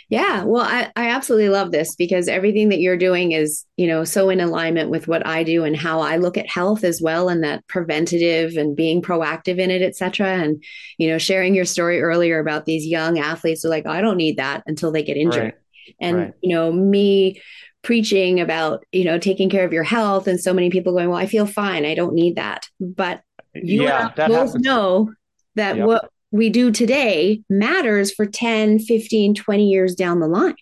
yeah, 0.09 0.43
well, 0.43 0.63
I, 0.63 0.91
I 0.95 1.09
absolutely 1.09 1.49
love 1.49 1.71
this 1.71 1.95
because 1.95 2.27
everything 2.27 2.69
that 2.69 2.79
you're 2.79 2.97
doing 2.97 3.33
is, 3.33 3.65
you 3.77 3.85
know, 3.85 4.03
so 4.03 4.29
in 4.29 4.39
alignment 4.39 4.89
with 4.89 5.07
what 5.07 5.25
I 5.25 5.43
do 5.43 5.63
and 5.63 5.75
how 5.75 5.99
I 5.99 6.17
look 6.17 6.37
at 6.37 6.49
health 6.49 6.83
as 6.83 7.01
well, 7.01 7.29
and 7.29 7.43
that 7.43 7.65
preventative 7.67 8.57
and 8.57 8.75
being 8.75 9.01
proactive 9.03 9.59
in 9.59 9.69
it, 9.69 9.83
et 9.83 9.95
cetera. 9.95 10.29
And, 10.29 10.63
you 10.97 11.07
know, 11.07 11.19
sharing 11.19 11.53
your 11.53 11.65
story 11.65 12.01
earlier 12.01 12.39
about 12.39 12.65
these 12.65 12.87
young 12.87 13.19
athletes 13.19 13.61
who 13.61 13.69
are 13.69 13.71
like, 13.71 13.85
I 13.85 14.01
don't 14.01 14.17
need 14.17 14.37
that 14.37 14.63
until 14.65 14.91
they 14.91 15.03
get 15.03 15.17
injured. 15.17 15.43
Right. 15.43 15.55
And, 15.99 16.17
right. 16.17 16.33
you 16.41 16.55
know, 16.55 16.71
me 16.71 17.41
preaching 17.85 18.41
about, 18.41 18.83
you 18.91 19.05
know, 19.05 19.17
taking 19.17 19.49
care 19.49 19.63
of 19.63 19.71
your 19.71 19.83
health 19.83 20.27
and 20.27 20.41
so 20.41 20.53
many 20.53 20.69
people 20.69 20.91
going, 20.91 21.07
well, 21.07 21.19
I 21.19 21.27
feel 21.27 21.45
fine. 21.45 21.85
I 21.85 21.93
don't 21.93 22.15
need 22.15 22.35
that. 22.35 22.67
But 22.81 23.21
you 23.53 23.83
yeah, 23.83 24.09
both 24.09 24.17
happens. 24.17 24.55
know 24.55 25.13
that 25.53 25.77
yep. 25.77 25.85
what 25.85 26.09
we 26.31 26.49
do 26.49 26.71
today 26.71 27.43
matters 27.49 28.11
for 28.11 28.25
10, 28.25 28.79
15, 28.79 29.35
20 29.35 29.69
years 29.69 29.95
down 29.95 30.19
the 30.19 30.27
line. 30.27 30.55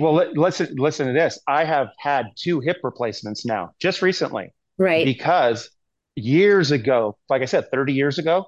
Well, 0.00 0.14
listen, 0.34 0.74
listen 0.76 1.06
to 1.06 1.12
this. 1.12 1.38
I 1.46 1.64
have 1.64 1.88
had 1.98 2.26
two 2.36 2.58
hip 2.60 2.78
replacements 2.82 3.44
now, 3.44 3.72
just 3.78 4.02
recently. 4.02 4.52
Right. 4.78 5.04
Because 5.04 5.70
years 6.16 6.72
ago, 6.72 7.16
like 7.28 7.42
I 7.42 7.44
said, 7.44 7.70
30 7.70 7.92
years 7.92 8.18
ago, 8.18 8.46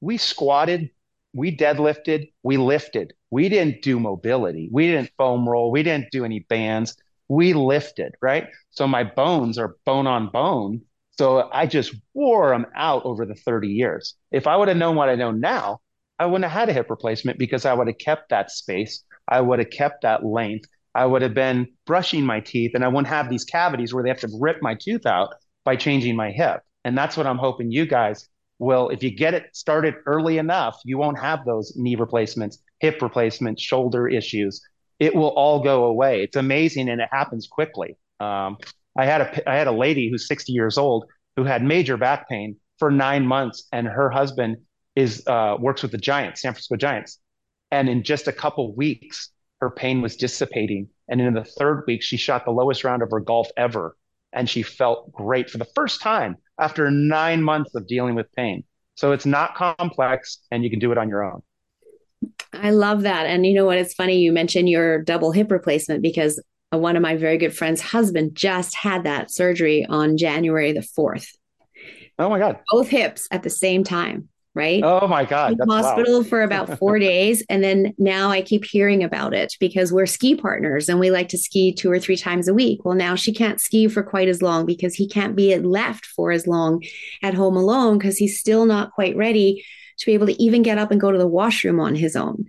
we 0.00 0.16
squatted, 0.16 0.90
we 1.32 1.56
deadlifted, 1.56 2.32
we 2.42 2.56
lifted. 2.56 3.12
We 3.30 3.48
didn't 3.48 3.82
do 3.82 4.00
mobility. 4.00 4.68
We 4.72 4.88
didn't 4.88 5.10
foam 5.16 5.48
roll. 5.48 5.70
We 5.70 5.84
didn't 5.84 6.10
do 6.10 6.24
any 6.24 6.40
bands. 6.40 6.96
We 7.30 7.54
lifted, 7.54 8.14
right? 8.20 8.48
So 8.72 8.86
my 8.86 9.04
bones 9.04 9.56
are 9.56 9.76
bone 9.86 10.06
on 10.06 10.28
bone 10.28 10.82
so 11.20 11.50
I 11.52 11.66
just 11.66 11.94
wore 12.14 12.48
them 12.48 12.64
out 12.74 13.04
over 13.04 13.26
the 13.26 13.34
30 13.34 13.68
years. 13.68 14.14
If 14.32 14.46
I 14.46 14.56
would 14.56 14.68
have 14.68 14.78
known 14.78 14.96
what 14.96 15.10
I 15.10 15.16
know 15.16 15.32
now, 15.32 15.82
I 16.18 16.24
wouldn't 16.24 16.50
have 16.50 16.58
had 16.58 16.70
a 16.70 16.72
hip 16.72 16.88
replacement 16.88 17.38
because 17.38 17.66
I 17.66 17.74
would 17.74 17.88
have 17.88 17.98
kept 17.98 18.30
that 18.30 18.50
space. 18.50 19.04
I 19.28 19.42
would 19.42 19.58
have 19.58 19.68
kept 19.68 20.00
that 20.00 20.24
length. 20.24 20.70
I 20.94 21.04
would 21.04 21.20
have 21.20 21.34
been 21.34 21.68
brushing 21.84 22.24
my 22.24 22.40
teeth 22.40 22.70
and 22.74 22.82
I 22.82 22.88
wouldn't 22.88 23.08
have 23.08 23.28
these 23.28 23.44
cavities 23.44 23.92
where 23.92 24.02
they 24.02 24.08
have 24.08 24.20
to 24.20 24.30
rip 24.40 24.62
my 24.62 24.74
tooth 24.74 25.04
out 25.04 25.34
by 25.62 25.76
changing 25.76 26.16
my 26.16 26.30
hip. 26.30 26.62
And 26.86 26.96
that's 26.96 27.18
what 27.18 27.26
I'm 27.26 27.36
hoping 27.36 27.70
you 27.70 27.84
guys 27.84 28.26
will, 28.58 28.88
if 28.88 29.02
you 29.02 29.10
get 29.10 29.34
it 29.34 29.54
started 29.54 29.96
early 30.06 30.38
enough, 30.38 30.80
you 30.86 30.96
won't 30.96 31.18
have 31.18 31.44
those 31.44 31.74
knee 31.76 31.96
replacements, 31.96 32.62
hip 32.78 33.02
replacements, 33.02 33.60
shoulder 33.60 34.08
issues. 34.08 34.62
It 35.00 35.14
will 35.14 35.28
all 35.28 35.62
go 35.62 35.84
away. 35.84 36.22
It's 36.22 36.36
amazing 36.36 36.88
and 36.88 37.00
it 37.00 37.08
happens 37.10 37.48
quickly. 37.48 37.96
Um, 38.20 38.58
I 38.96 39.06
had 39.06 39.20
a 39.22 39.50
I 39.50 39.56
had 39.56 39.66
a 39.66 39.72
lady 39.72 40.10
who's 40.10 40.28
60 40.28 40.52
years 40.52 40.78
old 40.78 41.06
who 41.36 41.44
had 41.44 41.62
major 41.62 41.96
back 41.96 42.28
pain 42.28 42.56
for 42.78 42.90
nine 42.90 43.26
months, 43.26 43.66
and 43.72 43.86
her 43.86 44.10
husband 44.10 44.58
is 44.96 45.26
uh, 45.26 45.56
works 45.58 45.82
with 45.82 45.92
the 45.92 45.98
Giants, 45.98 46.42
San 46.42 46.52
Francisco 46.52 46.76
Giants, 46.76 47.18
and 47.70 47.88
in 47.88 48.02
just 48.02 48.28
a 48.28 48.32
couple 48.32 48.74
weeks, 48.74 49.30
her 49.60 49.70
pain 49.70 50.02
was 50.02 50.16
dissipating, 50.16 50.88
and 51.08 51.20
in 51.20 51.34
the 51.34 51.44
third 51.44 51.84
week, 51.86 52.02
she 52.02 52.16
shot 52.16 52.44
the 52.44 52.50
lowest 52.50 52.84
round 52.84 53.02
of 53.02 53.10
her 53.10 53.20
golf 53.20 53.48
ever, 53.56 53.96
and 54.32 54.48
she 54.48 54.62
felt 54.62 55.12
great 55.12 55.48
for 55.48 55.58
the 55.58 55.68
first 55.74 56.02
time 56.02 56.36
after 56.58 56.90
nine 56.90 57.42
months 57.42 57.74
of 57.74 57.86
dealing 57.86 58.14
with 58.14 58.32
pain. 58.32 58.64
So 58.96 59.12
it's 59.12 59.26
not 59.26 59.54
complex, 59.54 60.40
and 60.50 60.64
you 60.64 60.70
can 60.70 60.78
do 60.78 60.92
it 60.92 60.98
on 60.98 61.08
your 61.08 61.24
own. 61.24 61.42
I 62.52 62.70
love 62.70 63.02
that. 63.02 63.26
And 63.26 63.46
you 63.46 63.54
know 63.54 63.64
what? 63.64 63.78
It's 63.78 63.94
funny 63.94 64.18
you 64.18 64.32
mentioned 64.32 64.68
your 64.68 65.02
double 65.02 65.32
hip 65.32 65.50
replacement 65.50 66.02
because 66.02 66.42
one 66.70 66.96
of 66.96 67.02
my 67.02 67.16
very 67.16 67.38
good 67.38 67.56
friends' 67.56 67.80
husband 67.80 68.34
just 68.34 68.74
had 68.74 69.04
that 69.04 69.30
surgery 69.30 69.86
on 69.88 70.16
January 70.16 70.72
the 70.72 70.80
4th. 70.80 71.26
Oh 72.18 72.28
my 72.28 72.38
God. 72.38 72.58
Both 72.70 72.88
hips 72.88 73.26
at 73.30 73.42
the 73.42 73.50
same 73.50 73.82
time, 73.82 74.28
right? 74.54 74.82
Oh 74.84 75.08
my 75.08 75.24
God. 75.24 75.56
Hospital 75.68 76.22
for 76.22 76.42
about 76.42 76.78
four 76.78 76.98
days. 76.98 77.42
And 77.48 77.64
then 77.64 77.94
now 77.98 78.30
I 78.30 78.42
keep 78.42 78.64
hearing 78.64 79.02
about 79.02 79.32
it 79.32 79.54
because 79.58 79.92
we're 79.92 80.06
ski 80.06 80.36
partners 80.36 80.88
and 80.88 81.00
we 81.00 81.10
like 81.10 81.28
to 81.30 81.38
ski 81.38 81.72
two 81.72 81.90
or 81.90 81.98
three 81.98 82.16
times 82.16 82.46
a 82.46 82.54
week. 82.54 82.84
Well, 82.84 82.94
now 82.94 83.14
she 83.14 83.32
can't 83.32 83.60
ski 83.60 83.88
for 83.88 84.02
quite 84.02 84.28
as 84.28 84.42
long 84.42 84.66
because 84.66 84.94
he 84.94 85.08
can't 85.08 85.34
be 85.34 85.56
left 85.56 86.04
for 86.04 86.30
as 86.30 86.46
long 86.46 86.82
at 87.22 87.34
home 87.34 87.56
alone 87.56 87.96
because 87.96 88.18
he's 88.18 88.38
still 88.38 88.66
not 88.66 88.92
quite 88.92 89.16
ready 89.16 89.64
to 90.00 90.06
be 90.06 90.14
able 90.14 90.26
to 90.26 90.42
even 90.42 90.62
get 90.62 90.78
up 90.78 90.90
and 90.90 91.00
go 91.00 91.12
to 91.12 91.18
the 91.18 91.26
washroom 91.26 91.78
on 91.78 91.94
his 91.94 92.16
own. 92.16 92.46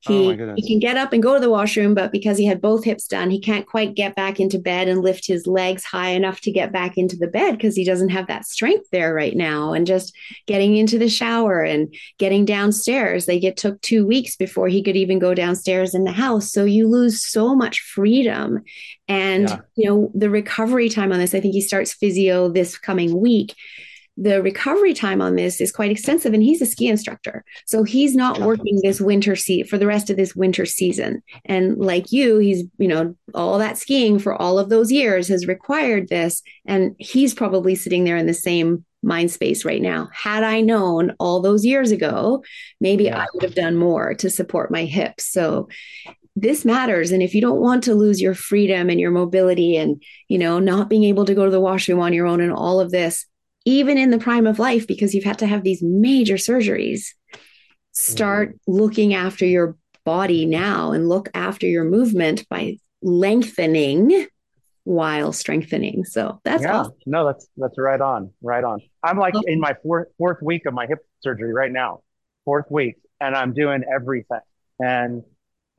He, 0.00 0.40
oh 0.40 0.54
he 0.56 0.66
can 0.66 0.78
get 0.78 0.96
up 0.96 1.12
and 1.12 1.22
go 1.22 1.34
to 1.34 1.40
the 1.40 1.50
washroom, 1.50 1.94
but 1.94 2.12
because 2.12 2.38
he 2.38 2.46
had 2.46 2.60
both 2.60 2.84
hips 2.84 3.08
done, 3.08 3.30
he 3.30 3.40
can't 3.40 3.66
quite 3.66 3.94
get 3.94 4.14
back 4.14 4.38
into 4.38 4.58
bed 4.58 4.88
and 4.88 5.02
lift 5.02 5.26
his 5.26 5.46
legs 5.46 5.84
high 5.84 6.10
enough 6.10 6.40
to 6.42 6.52
get 6.52 6.72
back 6.72 6.96
into 6.96 7.16
the 7.16 7.26
bed 7.26 7.52
because 7.52 7.74
he 7.74 7.84
doesn't 7.84 8.10
have 8.10 8.26
that 8.28 8.46
strength 8.46 8.86
there 8.92 9.12
right 9.12 9.34
now. 9.34 9.72
And 9.72 9.86
just 9.86 10.14
getting 10.46 10.76
into 10.76 10.98
the 10.98 11.08
shower 11.08 11.62
and 11.62 11.92
getting 12.18 12.44
downstairs, 12.44 13.26
they 13.26 13.38
it 13.38 13.56
took 13.56 13.80
two 13.80 14.06
weeks 14.06 14.36
before 14.36 14.68
he 14.68 14.82
could 14.82 14.96
even 14.96 15.18
go 15.18 15.34
downstairs 15.34 15.94
in 15.94 16.04
the 16.04 16.12
house. 16.12 16.52
So 16.52 16.64
you 16.64 16.88
lose 16.88 17.24
so 17.24 17.54
much 17.54 17.80
freedom. 17.80 18.62
And, 19.08 19.48
yeah. 19.48 19.60
you 19.76 19.88
know, 19.88 20.10
the 20.14 20.30
recovery 20.30 20.88
time 20.88 21.12
on 21.12 21.18
this, 21.18 21.34
I 21.34 21.40
think 21.40 21.54
he 21.54 21.60
starts 21.60 21.94
physio 21.94 22.48
this 22.48 22.76
coming 22.76 23.20
week 23.20 23.54
the 24.16 24.42
recovery 24.42 24.94
time 24.94 25.20
on 25.20 25.36
this 25.36 25.60
is 25.60 25.70
quite 25.70 25.90
extensive 25.90 26.32
and 26.32 26.42
he's 26.42 26.62
a 26.62 26.66
ski 26.66 26.88
instructor. 26.88 27.44
So 27.66 27.82
he's 27.82 28.14
not 28.14 28.40
working 28.40 28.80
this 28.82 29.00
winter 29.00 29.36
seat 29.36 29.68
for 29.68 29.76
the 29.76 29.86
rest 29.86 30.08
of 30.08 30.16
this 30.16 30.34
winter 30.34 30.64
season. 30.64 31.22
And 31.44 31.76
like 31.76 32.12
you 32.12 32.38
he's 32.38 32.64
you 32.78 32.88
know 32.88 33.14
all 33.34 33.58
that 33.58 33.76
skiing 33.76 34.18
for 34.18 34.34
all 34.34 34.58
of 34.58 34.70
those 34.70 34.90
years 34.90 35.28
has 35.28 35.46
required 35.46 36.08
this 36.08 36.42
and 36.64 36.96
he's 36.98 37.34
probably 37.34 37.74
sitting 37.74 38.04
there 38.04 38.16
in 38.16 38.26
the 38.26 38.34
same 38.34 38.84
mind 39.02 39.30
space 39.30 39.64
right 39.64 39.82
now. 39.82 40.08
Had 40.12 40.42
i 40.42 40.60
known 40.62 41.14
all 41.20 41.40
those 41.40 41.64
years 41.64 41.90
ago 41.90 42.42
maybe 42.80 43.04
yeah. 43.04 43.20
i 43.20 43.26
would 43.34 43.42
have 43.42 43.54
done 43.54 43.76
more 43.76 44.14
to 44.14 44.30
support 44.30 44.70
my 44.70 44.86
hips. 44.86 45.30
So 45.30 45.68
this 46.34 46.64
matters 46.64 47.10
and 47.10 47.22
if 47.22 47.34
you 47.34 47.42
don't 47.42 47.60
want 47.60 47.84
to 47.84 47.94
lose 47.94 48.20
your 48.20 48.34
freedom 48.34 48.88
and 48.88 49.00
your 49.00 49.10
mobility 49.10 49.76
and 49.76 50.02
you 50.28 50.38
know 50.38 50.58
not 50.58 50.88
being 50.88 51.04
able 51.04 51.26
to 51.26 51.34
go 51.34 51.44
to 51.44 51.50
the 51.50 51.60
washroom 51.60 52.00
on 52.00 52.12
your 52.12 52.26
own 52.26 52.40
and 52.40 52.52
all 52.52 52.80
of 52.80 52.90
this 52.90 53.26
even 53.66 53.98
in 53.98 54.10
the 54.10 54.18
prime 54.18 54.46
of 54.46 54.58
life, 54.58 54.86
because 54.86 55.14
you've 55.14 55.24
had 55.24 55.40
to 55.40 55.46
have 55.46 55.62
these 55.62 55.82
major 55.82 56.36
surgeries, 56.36 57.08
start 57.92 58.50
mm-hmm. 58.50 58.72
looking 58.72 59.12
after 59.12 59.44
your 59.44 59.76
body 60.04 60.46
now 60.46 60.92
and 60.92 61.08
look 61.08 61.28
after 61.34 61.66
your 61.66 61.84
movement 61.84 62.48
by 62.48 62.78
lengthening 63.02 64.28
while 64.84 65.32
strengthening. 65.32 66.04
So 66.04 66.40
that's 66.44 66.62
yeah, 66.62 66.78
awesome. 66.78 66.94
no, 67.06 67.26
that's 67.26 67.48
that's 67.56 67.76
right 67.76 68.00
on, 68.00 68.30
right 68.40 68.62
on. 68.62 68.80
I'm 69.02 69.18
like 69.18 69.34
in 69.46 69.58
my 69.58 69.74
fourth 69.82 70.08
fourth 70.16 70.38
week 70.40 70.64
of 70.66 70.72
my 70.72 70.86
hip 70.86 71.00
surgery 71.20 71.52
right 71.52 71.72
now, 71.72 72.02
fourth 72.44 72.70
week, 72.70 72.96
and 73.20 73.34
I'm 73.34 73.52
doing 73.52 73.82
everything. 73.92 74.40
And 74.78 75.24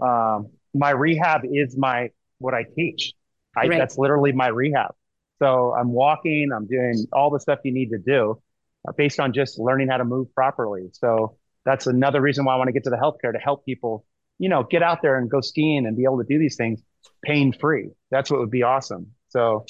um, 0.01 0.49
my 0.73 0.89
rehab 0.89 1.43
is 1.45 1.77
my 1.77 2.09
what 2.39 2.53
I 2.53 2.65
teach. 2.75 3.13
I, 3.55 3.67
right. 3.67 3.77
That's 3.79 3.97
literally 3.97 4.33
my 4.33 4.47
rehab. 4.47 4.93
So 5.39 5.73
I'm 5.73 5.91
walking, 5.91 6.49
I'm 6.55 6.67
doing 6.67 7.05
all 7.13 7.29
the 7.29 7.39
stuff 7.39 7.59
you 7.63 7.73
need 7.73 7.89
to 7.89 7.99
do 7.99 8.41
uh, 8.87 8.91
based 8.97 9.19
on 9.19 9.33
just 9.33 9.59
learning 9.59 9.89
how 9.89 9.97
to 9.97 10.05
move 10.05 10.33
properly. 10.33 10.89
So 10.93 11.37
that's 11.65 11.87
another 11.87 12.21
reason 12.21 12.45
why 12.45 12.53
I 12.53 12.57
want 12.57 12.69
to 12.69 12.71
get 12.71 12.83
to 12.85 12.89
the 12.89 12.97
healthcare 12.97 13.33
to 13.33 13.39
help 13.39 13.65
people, 13.65 14.05
you 14.39 14.49
know, 14.49 14.63
get 14.63 14.81
out 14.81 15.01
there 15.01 15.17
and 15.17 15.29
go 15.29 15.41
skiing 15.41 15.85
and 15.85 15.95
be 15.95 16.03
able 16.03 16.19
to 16.19 16.25
do 16.27 16.39
these 16.39 16.55
things 16.55 16.81
pain 17.23 17.53
free. 17.53 17.89
That's 18.09 18.31
what 18.31 18.39
would 18.39 18.51
be 18.51 18.63
awesome. 18.63 19.07
So, 19.29 19.65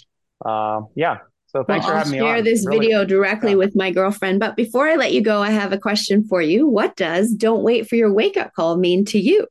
uh, 0.45 0.81
yeah. 0.95 1.19
So 1.47 1.63
thanks 1.63 1.85
well, 1.85 1.93
for 1.93 1.97
having 1.97 2.19
I'll 2.19 2.25
me 2.25 2.31
share 2.31 2.41
this 2.41 2.65
really, 2.67 2.87
video 2.87 3.05
directly 3.05 3.51
yeah. 3.51 3.57
with 3.57 3.75
my 3.75 3.91
girlfriend. 3.91 4.39
But 4.39 4.55
before 4.55 4.87
I 4.87 4.95
let 4.95 5.13
you 5.13 5.21
go, 5.21 5.41
I 5.41 5.49
have 5.49 5.71
a 5.71 5.77
question 5.77 6.25
for 6.27 6.41
you. 6.41 6.67
What 6.67 6.95
does 6.95 7.33
"Don't 7.33 7.63
wait 7.63 7.87
for 7.87 7.95
your 7.95 8.11
wake 8.11 8.35
up 8.37 8.53
call" 8.53 8.77
mean 8.77 9.05
to 9.05 9.19
you? 9.19 9.47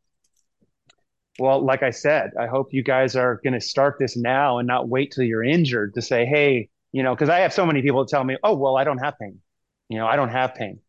Well, 1.39 1.63
like 1.65 1.83
I 1.83 1.91
said, 1.91 2.31
I 2.41 2.47
hope 2.47 2.73
you 2.73 2.83
guys 2.83 3.15
are 3.15 3.41
going 3.45 3.53
to 3.55 3.61
start 3.61 3.97
this 3.99 4.17
now 4.17 4.59
and 4.59 4.67
not 4.67 4.89
wait 4.89 5.13
till 5.13 5.25
you're 5.25 5.45
injured 5.45 5.95
to 5.95 6.03
say, 6.03 6.25
hey, 6.25 6.71
you 6.93 7.03
know, 7.03 7.15
because 7.15 7.29
I 7.29 7.41
have 7.41 7.53
so 7.53 7.67
many 7.67 7.83
people 7.83 8.07
tell 8.07 8.25
me, 8.25 8.39
oh, 8.43 8.57
well, 8.57 8.77
I 8.77 8.85
don't 8.85 8.99
have 8.99 9.19
pain. 9.19 9.41
You 9.89 9.99
know, 9.99 10.07
I 10.07 10.17
don't 10.17 10.31
have 10.31 10.55
pain. 10.55 10.81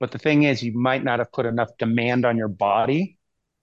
But 0.00 0.10
the 0.10 0.18
thing 0.18 0.42
is, 0.42 0.62
you 0.62 0.76
might 0.76 1.04
not 1.04 1.20
have 1.20 1.30
put 1.30 1.46
enough 1.46 1.70
demand 1.78 2.24
on 2.24 2.36
your 2.36 2.48
body. 2.48 3.16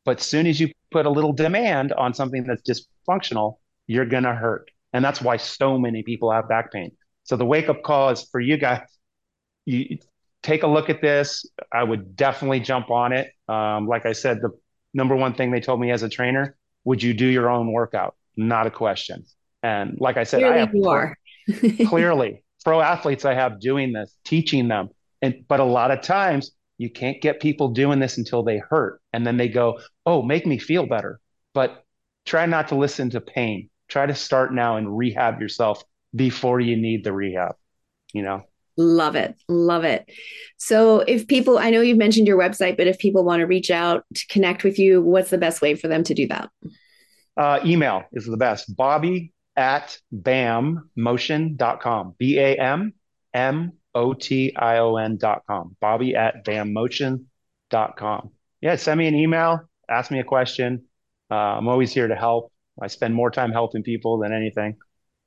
But 0.06 0.22
soon 0.22 0.48
as 0.48 0.60
you 0.60 0.72
put 0.92 1.06
a 1.06 1.10
little 1.10 1.34
demand 1.34 1.92
on 1.92 2.14
something 2.14 2.46
that's 2.46 2.62
dysfunctional, 2.62 3.58
you're 3.88 4.06
going 4.06 4.24
to 4.24 4.34
hurt. 4.34 4.72
And 4.94 5.04
that's 5.04 5.22
why 5.22 5.38
so 5.38 5.78
many 5.78 6.04
people 6.04 6.32
have 6.32 6.48
back 6.48 6.72
pain. 6.72 6.92
So 7.24 7.36
the 7.36 7.46
wake 7.46 7.68
up 7.68 7.84
call 7.84 8.10
is 8.10 8.24
for 8.32 8.40
you 8.40 8.58
guys. 8.58 8.82
You 9.66 9.98
take 10.42 10.64
a 10.64 10.68
look 10.68 10.90
at 10.90 11.02
this. 11.02 11.46
I 11.72 11.84
would 11.84 12.16
definitely 12.16 12.62
jump 12.62 12.90
on 12.90 13.12
it. 13.12 13.32
Um, 13.48 13.88
like 13.88 14.06
I 14.06 14.14
said, 14.14 14.40
the 14.42 14.58
number 14.94 15.16
one 15.16 15.34
thing 15.34 15.52
they 15.52 15.60
told 15.60 15.80
me 15.80 15.92
as 15.92 16.04
a 16.04 16.10
trainer 16.10 16.56
would 16.86 17.04
you 17.04 17.14
do 17.14 17.26
your 17.26 17.50
own 17.50 17.72
workout? 17.72 18.16
Not 18.36 18.68
a 18.68 18.72
question. 18.72 19.26
And 19.62 19.98
like 20.00 20.18
i 20.18 20.24
said 20.24 20.40
clearly 20.40 20.56
i 20.56 20.60
have 20.60 20.74
you 20.74 20.88
are. 20.88 21.18
Clearly 21.88 22.44
pro 22.64 22.82
athletes 22.82 23.26
i 23.26 23.34
have 23.34 23.60
doing 23.60 23.94
this 23.94 24.16
teaching 24.24 24.68
them. 24.68 24.90
And 25.22 25.46
but 25.48 25.60
a 25.60 25.66
lot 25.66 25.92
of 25.92 26.02
times 26.02 26.52
you 26.78 26.90
can't 26.90 27.22
get 27.22 27.42
people 27.42 27.70
doing 27.70 28.00
this 28.00 28.18
until 28.18 28.44
they 28.44 28.58
hurt 28.58 29.02
and 29.12 29.28
then 29.28 29.38
they 29.38 29.50
go 29.50 29.80
oh 30.06 30.22
make 30.22 30.46
me 30.46 30.58
feel 30.58 30.86
better. 30.86 31.20
But 31.54 31.84
try 32.26 32.46
not 32.46 32.70
to 32.70 32.76
listen 32.76 33.10
to 33.12 33.22
pain. 33.22 33.70
Try 33.90 34.06
to 34.06 34.16
start 34.16 34.54
now 34.54 34.78
and 34.78 34.98
rehab 34.98 35.42
yourself 35.42 35.84
before 36.16 36.60
you 36.60 36.78
need 36.78 37.04
the 37.04 37.14
rehab 37.14 37.56
you 38.14 38.22
know 38.22 38.44
Love 38.80 39.16
it. 39.18 39.36
Love 39.50 39.84
it. 39.84 40.10
So, 40.58 41.02
if 41.02 41.28
people, 41.28 41.60
I 41.60 41.70
know 41.70 41.82
you've 41.82 41.98
mentioned 41.98 42.28
your 42.28 42.40
website, 42.40 42.78
but 42.78 42.88
if 42.88 42.98
people 42.98 43.26
want 43.26 43.42
to 43.42 43.46
reach 43.46 43.70
out 43.70 44.06
to 44.16 44.26
connect 44.28 44.64
with 44.64 44.80
you, 44.80 45.02
what's 45.02 45.32
the 45.32 45.38
best 45.38 45.62
way 45.62 45.76
for 45.76 45.90
them 45.90 46.02
to 46.06 46.14
do 46.14 46.30
that? 46.30 46.50
Uh, 47.36 47.60
email 47.66 48.04
is 48.14 48.26
the 48.26 48.38
best. 48.38 48.74
Bobby 48.74 49.34
at 49.58 49.98
bammotion.com. 50.16 52.16
B 52.18 52.40
A 52.40 52.56
M 52.56 52.94
M 53.34 53.74
O 53.94 54.14
T 54.14 54.56
I 54.56 54.78
O 54.78 54.96
N.com. 54.96 55.76
Bobby 55.82 56.16
at 56.16 56.46
bammotion.com. 56.46 58.30
Yeah, 58.62 58.78
send 58.78 58.98
me 58.98 59.08
an 59.08 59.16
email, 59.16 59.60
ask 59.90 60.10
me 60.10 60.20
a 60.20 60.24
question. 60.24 60.86
Uh, 61.30 61.36
I'm 61.36 61.68
always 61.68 61.94
here 61.94 62.08
to 62.08 62.16
help. 62.16 62.54
I 62.82 62.88
spend 62.88 63.14
more 63.14 63.30
time 63.30 63.52
helping 63.52 63.84
people 63.84 64.20
than 64.20 64.32
anything. 64.32 64.78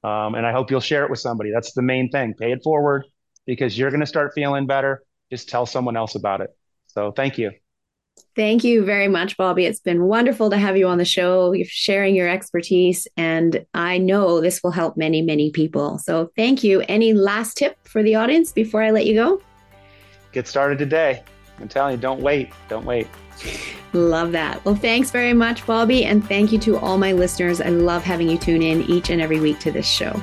Um, 0.02 0.36
and 0.36 0.46
I 0.46 0.52
hope 0.52 0.70
you'll 0.70 0.80
share 0.80 1.04
it 1.04 1.10
with 1.10 1.20
somebody. 1.20 1.50
That's 1.52 1.74
the 1.74 1.82
main 1.82 2.08
thing. 2.08 2.32
Pay 2.32 2.52
it 2.52 2.62
forward 2.64 3.04
because 3.46 3.76
you're 3.76 3.90
going 3.90 4.00
to 4.00 4.06
start 4.06 4.32
feeling 4.34 4.66
better. 4.66 5.02
Just 5.30 5.48
tell 5.48 5.66
someone 5.66 5.96
else 5.96 6.14
about 6.14 6.40
it. 6.40 6.50
So 6.86 7.12
thank 7.12 7.38
you. 7.38 7.52
Thank 8.34 8.64
you 8.64 8.84
very 8.84 9.08
much, 9.08 9.36
Bobby. 9.36 9.66
It's 9.66 9.80
been 9.80 10.04
wonderful 10.04 10.50
to 10.50 10.56
have 10.56 10.76
you 10.76 10.86
on 10.86 10.98
the 10.98 11.04
show, 11.04 11.52
You're 11.52 11.66
sharing 11.66 12.14
your 12.14 12.28
expertise. 12.28 13.06
And 13.16 13.64
I 13.74 13.98
know 13.98 14.40
this 14.40 14.62
will 14.62 14.70
help 14.70 14.96
many, 14.96 15.22
many 15.22 15.50
people. 15.50 15.98
So 15.98 16.30
thank 16.36 16.64
you. 16.64 16.82
Any 16.88 17.12
last 17.12 17.56
tip 17.56 17.76
for 17.86 18.02
the 18.02 18.14
audience 18.14 18.52
before 18.52 18.82
I 18.82 18.90
let 18.90 19.06
you 19.06 19.14
go? 19.14 19.42
Get 20.32 20.46
started 20.46 20.78
today. 20.78 21.22
I'm 21.58 21.68
telling 21.68 21.94
you, 21.94 22.00
don't 22.00 22.20
wait. 22.20 22.50
Don't 22.68 22.86
wait. 22.86 23.06
Love 23.92 24.32
that. 24.32 24.64
Well, 24.64 24.74
thanks 24.74 25.10
very 25.10 25.34
much, 25.34 25.66
Bobby. 25.66 26.04
And 26.06 26.26
thank 26.26 26.52
you 26.52 26.58
to 26.60 26.78
all 26.78 26.96
my 26.96 27.12
listeners. 27.12 27.60
I 27.60 27.68
love 27.68 28.02
having 28.02 28.30
you 28.30 28.38
tune 28.38 28.62
in 28.62 28.82
each 28.82 29.10
and 29.10 29.20
every 29.20 29.40
week 29.40 29.58
to 29.60 29.70
this 29.70 29.86
show. 29.86 30.22